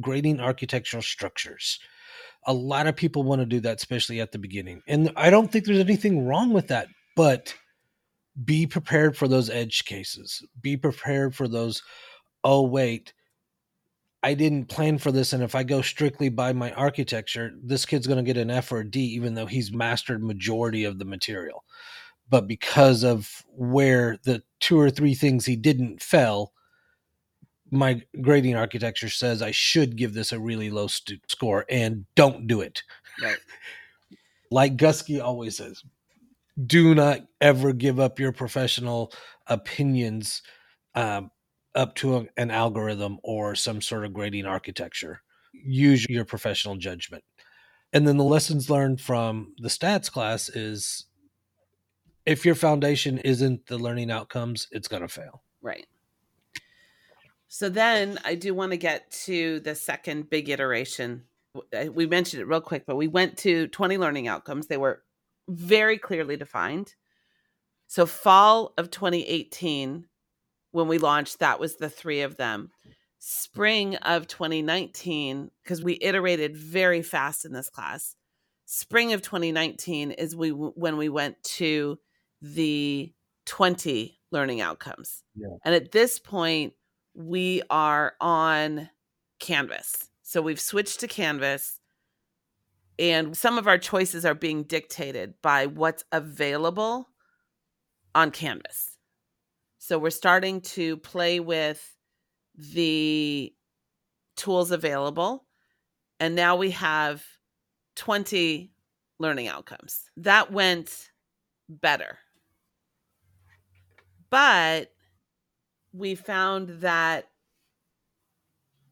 [0.00, 1.80] grading architectural structures.
[2.46, 4.82] A lot of people want to do that, especially at the beginning.
[4.88, 7.54] And I don't think there's anything wrong with that, but
[8.44, 10.44] be prepared for those edge cases.
[10.60, 11.82] Be prepared for those,
[12.44, 13.12] oh, wait,
[14.22, 15.32] I didn't plan for this.
[15.32, 18.72] And if I go strictly by my architecture, this kid's going to get an F
[18.72, 21.64] or a D, even though he's mastered majority of the material.
[22.28, 26.52] But because of where the two or three things he didn't fell,
[27.72, 32.46] my grading architecture says I should give this a really low st- score and don't
[32.46, 32.82] do it.
[33.20, 33.38] Right.
[34.50, 35.82] like Guskey always says,
[36.66, 39.10] do not ever give up your professional
[39.46, 40.42] opinions
[40.94, 41.30] um,
[41.74, 45.22] up to a, an algorithm or some sort of grading architecture.
[45.54, 47.24] Use your professional judgment.
[47.94, 51.06] And then the lessons learned from the stats class is
[52.26, 55.42] if your foundation isn't the learning outcomes, it's going to fail.
[55.62, 55.86] Right.
[57.54, 61.24] So then I do want to get to the second big iteration.
[61.90, 64.68] We mentioned it real quick, but we went to 20 learning outcomes.
[64.68, 65.02] They were
[65.50, 66.94] very clearly defined.
[67.88, 70.06] So, fall of 2018,
[70.70, 72.70] when we launched, that was the three of them.
[73.18, 78.16] Spring of 2019, because we iterated very fast in this class.
[78.64, 81.98] Spring of 2019 is we when we went to
[82.40, 83.12] the
[83.44, 85.22] 20 learning outcomes.
[85.36, 85.48] Yeah.
[85.66, 86.72] And at this point,
[87.14, 88.88] we are on
[89.38, 90.08] Canvas.
[90.22, 91.78] So we've switched to Canvas,
[92.98, 97.08] and some of our choices are being dictated by what's available
[98.14, 98.96] on Canvas.
[99.78, 101.96] So we're starting to play with
[102.54, 103.52] the
[104.36, 105.44] tools available,
[106.20, 107.24] and now we have
[107.96, 108.72] 20
[109.18, 110.10] learning outcomes.
[110.16, 111.10] That went
[111.68, 112.18] better.
[114.30, 114.92] But
[115.92, 117.28] we found that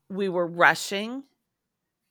[0.09, 1.24] we were rushing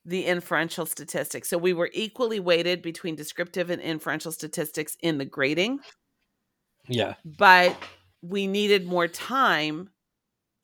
[0.06, 1.50] the inferential statistics.
[1.50, 5.80] So we were equally weighted between descriptive and inferential statistics in the grading.
[6.88, 7.16] Yeah.
[7.24, 7.76] But
[8.22, 9.90] we needed more time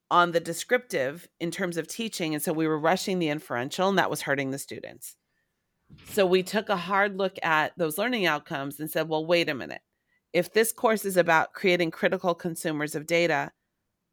[0.10, 2.34] on the descriptive in terms of teaching.
[2.34, 5.16] And so we were rushing the inferential, and that was hurting the students.
[6.10, 9.54] So we took a hard look at those learning outcomes and said, well, wait a
[9.54, 9.82] minute.
[10.34, 13.52] If this course is about creating critical consumers of data,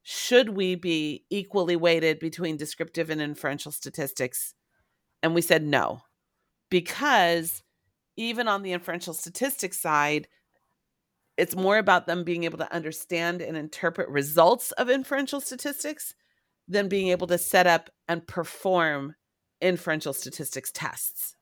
[0.02, 4.54] should we be equally weighted between descriptive and inferential statistics?
[5.22, 6.02] And we said no,
[6.70, 7.62] because
[8.16, 10.26] even on the inferential statistics side,
[11.36, 16.14] it's more about them being able to understand and interpret results of inferential statistics
[16.68, 19.14] than being able to set up and perform
[19.60, 21.36] inferential statistics tests.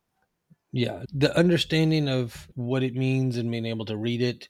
[0.73, 4.49] Yeah, the understanding of what it means and being able to read it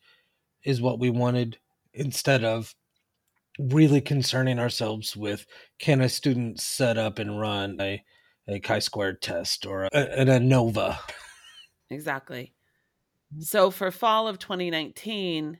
[0.64, 1.58] is what we wanted
[1.94, 2.74] instead of
[3.68, 5.46] really concerning ourselves with
[5.78, 8.02] can a student set up and run a,
[8.48, 10.98] a chi-squared test or an ANOVA?
[11.90, 12.54] Exactly.
[13.38, 15.58] So for fall of 2019,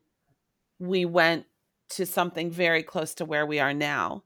[0.79, 1.47] we went
[1.91, 4.25] to something very close to where we are now.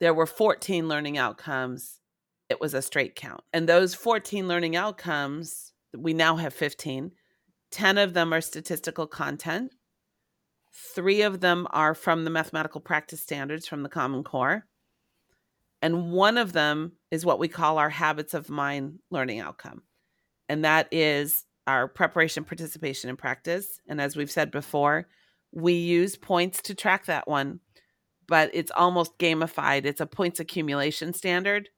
[0.00, 2.00] There were 14 learning outcomes.
[2.48, 3.42] It was a straight count.
[3.52, 7.12] And those 14 learning outcomes, we now have 15.
[7.70, 9.72] 10 of them are statistical content.
[10.72, 14.66] Three of them are from the mathematical practice standards from the Common Core.
[15.82, 19.82] And one of them is what we call our habits of mind learning outcome.
[20.48, 23.80] And that is our preparation, participation, and practice.
[23.88, 25.08] And as we've said before,
[25.52, 27.60] we use points to track that one,
[28.28, 29.84] but it's almost gamified.
[29.84, 31.68] It's a points accumulation standard.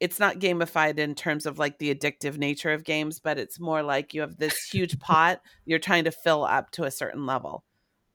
[0.00, 3.82] It's not gamified in terms of like the addictive nature of games, but it's more
[3.82, 7.64] like you have this huge pot you're trying to fill up to a certain level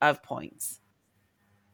[0.02, 0.80] of points.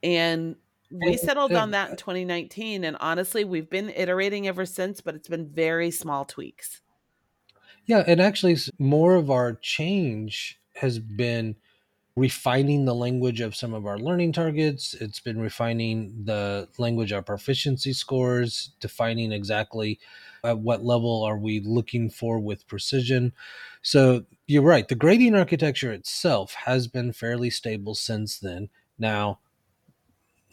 [0.03, 0.55] And
[0.91, 2.83] we settled on that in 2019.
[2.83, 6.81] And honestly, we've been iterating ever since, but it's been very small tweaks.
[7.85, 8.03] Yeah.
[8.05, 11.55] And actually, more of our change has been
[12.17, 14.95] refining the language of some of our learning targets.
[14.95, 19.99] It's been refining the language of proficiency scores, defining exactly
[20.43, 23.33] at what level are we looking for with precision.
[23.83, 24.87] So you're right.
[24.87, 28.69] The grading architecture itself has been fairly stable since then.
[28.97, 29.37] Now,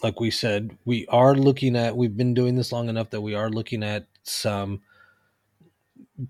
[0.03, 3.35] like we said, we are looking at, we've been doing this long enough that we
[3.35, 4.83] are looking at some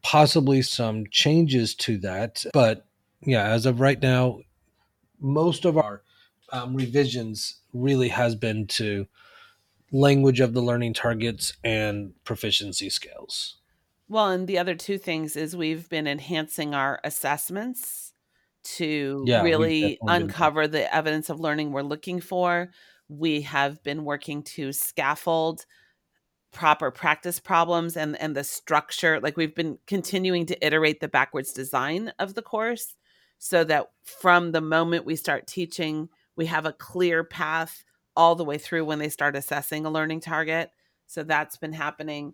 [0.01, 2.45] possibly some changes to that.
[2.53, 2.87] But
[3.21, 4.39] yeah, as of right now,
[5.21, 6.03] most of our
[6.53, 9.07] um, revisions really has been to
[9.93, 13.57] language of the learning targets and proficiency scales.
[14.09, 18.13] Well, and the other two things is we've been enhancing our assessments
[18.65, 22.71] to yeah, really uncover the evidence of learning we're looking for.
[23.09, 25.67] We have been working to scaffold
[26.53, 31.53] proper practice problems and and the structure like we've been continuing to iterate the backwards
[31.53, 32.95] design of the course
[33.45, 37.85] so that from the moment we start teaching we have a clear path
[38.17, 40.71] all the way through when they start assessing a learning target
[41.07, 42.33] so that's been happening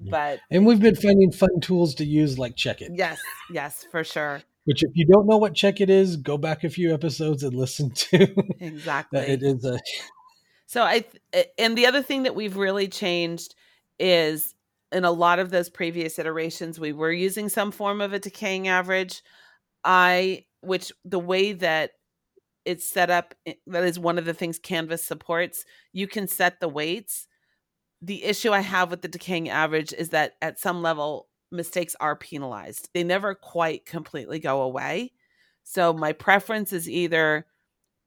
[0.00, 2.90] But and we've been finding fun tools to use like CheckIt.
[2.94, 3.20] Yes,
[3.52, 4.42] yes, for sure.
[4.64, 7.90] Which, if you don't know what CheckIt is, go back a few episodes and listen
[7.94, 8.34] to.
[8.58, 9.20] exactly.
[9.20, 9.78] it is a.
[10.66, 11.04] So I,
[11.58, 13.54] and the other thing that we've really changed
[13.98, 14.54] is
[14.90, 18.68] in a lot of those previous iterations, we were using some form of a decaying
[18.68, 19.22] average.
[19.84, 21.92] I, which the way that
[22.64, 23.34] it's set up,
[23.66, 25.64] that is one of the things Canvas supports.
[25.92, 27.26] You can set the weights.
[28.00, 32.16] The issue I have with the decaying average is that at some level, mistakes are
[32.16, 32.88] penalized.
[32.94, 35.12] They never quite completely go away.
[35.64, 37.46] So my preference is either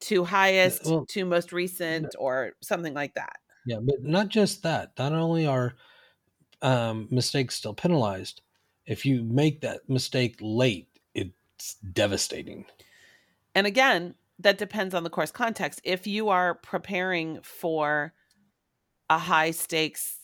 [0.01, 3.37] to highest, well, to most recent, or something like that.
[3.65, 4.91] Yeah, but not just that.
[4.97, 5.73] Not only are
[6.61, 8.41] um, mistakes still penalized,
[8.85, 10.87] if you make that mistake late,
[11.55, 12.65] it's devastating.
[13.53, 15.79] And again, that depends on the course context.
[15.83, 18.13] If you are preparing for
[19.09, 20.17] a high stakes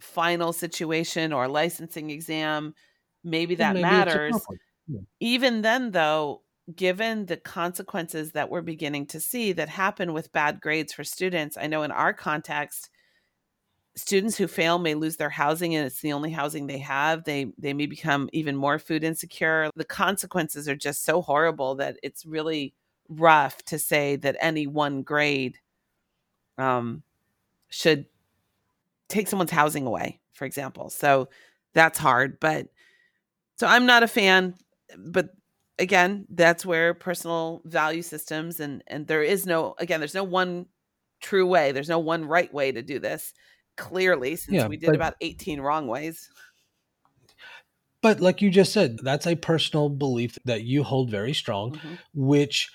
[0.00, 2.74] final situation or licensing exam,
[3.22, 4.38] maybe that maybe matters.
[4.86, 5.00] Yeah.
[5.20, 6.42] Even then, though,
[6.74, 11.56] given the consequences that we're beginning to see that happen with bad grades for students,
[11.56, 12.90] I know in our context,
[13.96, 17.46] students who fail may lose their housing and it's the only housing they have they
[17.58, 22.26] they may become even more food insecure the consequences are just so horrible that it's
[22.26, 22.74] really
[23.08, 25.58] rough to say that any one grade
[26.58, 27.02] um,
[27.68, 28.06] should
[29.08, 30.90] take someone's housing away, for example.
[30.90, 31.28] So
[31.72, 32.38] that's hard.
[32.40, 32.68] But
[33.56, 34.54] so I'm not a fan,
[34.98, 35.30] but
[35.78, 40.66] again, that's where personal value systems and and there is no again, there's no one
[41.20, 41.72] true way.
[41.72, 43.32] There's no one right way to do this.
[43.76, 46.30] Clearly, since yeah, we did but, about 18 wrong ways.
[48.02, 51.94] But like you just said, that's a personal belief that you hold very strong, mm-hmm.
[52.12, 52.70] which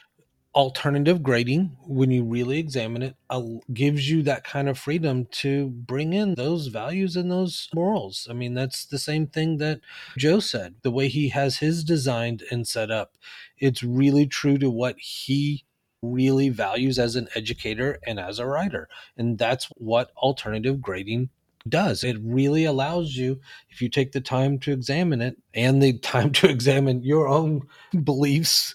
[0.55, 3.41] alternative grading when you really examine it uh,
[3.71, 8.33] gives you that kind of freedom to bring in those values and those morals i
[8.33, 9.79] mean that's the same thing that
[10.17, 13.15] joe said the way he has his designed and set up
[13.59, 15.65] it's really true to what he
[16.01, 18.87] really values as an educator and as a writer
[19.17, 21.29] and that's what alternative grading
[21.67, 22.05] does.
[22.05, 26.31] It really allows you, if you take the time to examine it and the time
[26.33, 27.67] to examine your own
[28.03, 28.73] beliefs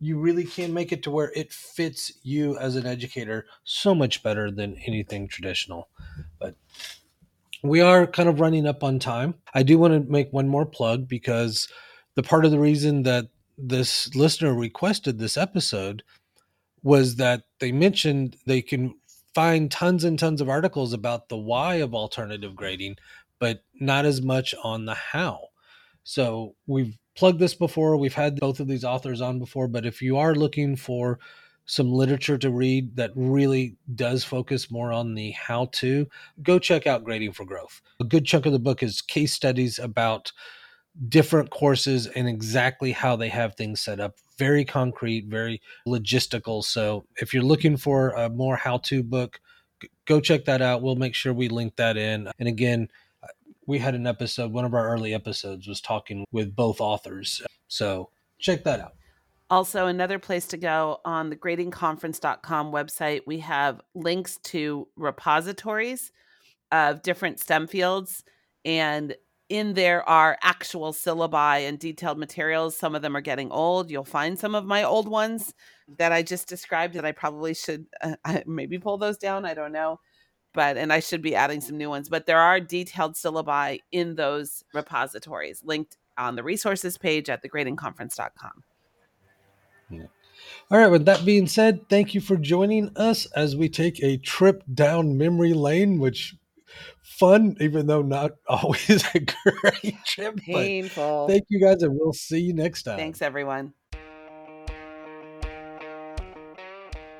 [0.00, 4.22] you really can make it to where it fits you as an educator so much
[4.22, 5.90] better than anything traditional.
[6.38, 6.54] But
[7.62, 9.34] we are kind of running up on time.
[9.52, 11.68] I do want to make one more plug because
[12.14, 13.26] the part of the reason that
[13.58, 16.02] this listener requested this episode
[16.82, 18.94] was that they mentioned they can
[19.34, 22.96] find tons and tons of articles about the why of alternative grading,
[23.38, 25.48] but not as much on the how.
[26.02, 27.96] So we've plugged this before.
[27.96, 31.18] We've had both of these authors on before, but if you are looking for
[31.66, 36.04] some literature to read that really does focus more on the how to,
[36.42, 37.80] go check out Grading for Growth.
[38.00, 40.32] A good chunk of the book is case studies about
[41.08, 44.16] different courses and exactly how they have things set up.
[44.40, 46.64] Very concrete, very logistical.
[46.64, 49.38] So if you're looking for a more how to book,
[50.06, 50.80] go check that out.
[50.80, 52.26] We'll make sure we link that in.
[52.38, 52.88] And again,
[53.66, 57.42] we had an episode, one of our early episodes was talking with both authors.
[57.68, 58.94] So check that out.
[59.50, 66.12] Also, another place to go on the gradingconference.com website, we have links to repositories
[66.72, 68.24] of different STEM fields.
[68.64, 69.14] And
[69.50, 72.76] in there are actual syllabi and detailed materials.
[72.76, 73.90] Some of them are getting old.
[73.90, 75.52] You'll find some of my old ones
[75.98, 79.44] that I just described that I probably should uh, maybe pull those down.
[79.44, 80.00] I don't know
[80.52, 82.08] but and I should be adding some new ones.
[82.08, 88.64] But there are detailed syllabi in those repositories linked on the resources page at thegradingconference.com.
[89.90, 90.02] Yeah.
[90.70, 94.16] All right, with that being said, thank you for joining us as we take a
[94.18, 96.34] trip down memory lane, which
[97.20, 100.38] fun, even though not always a great trip.
[100.38, 101.28] Painful.
[101.28, 102.96] Thank you guys, and we'll see you next time.
[102.96, 103.74] Thanks, everyone.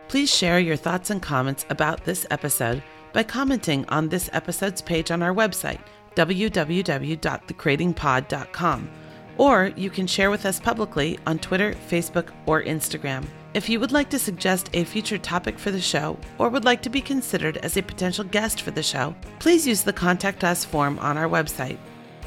[0.09, 2.83] Please share your thoughts and comments about this episode
[3.13, 5.79] by commenting on this episode's page on our website,
[6.17, 8.91] www.thegradingpod.com,
[9.39, 13.25] or you can share with us publicly on Twitter, Facebook, or Instagram.
[13.53, 16.83] If you would like to suggest a future topic for the show or would like
[16.83, 20.65] to be considered as a potential guest for the show, please use the Contact Us
[20.65, 21.77] form on our website.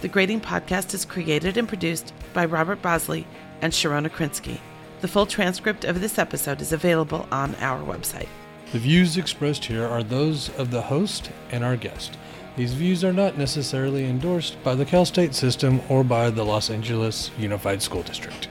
[0.02, 3.26] The Grading Podcast is created and produced by Robert Bosley
[3.62, 4.60] and Sharona Krinsky.
[5.00, 8.28] The full transcript of this episode is available on our website.
[8.74, 12.18] The views expressed here are those of the host and our guest.
[12.58, 16.70] These views are not necessarily endorsed by the Cal State system or by the Los
[16.70, 18.50] Angeles Unified School District.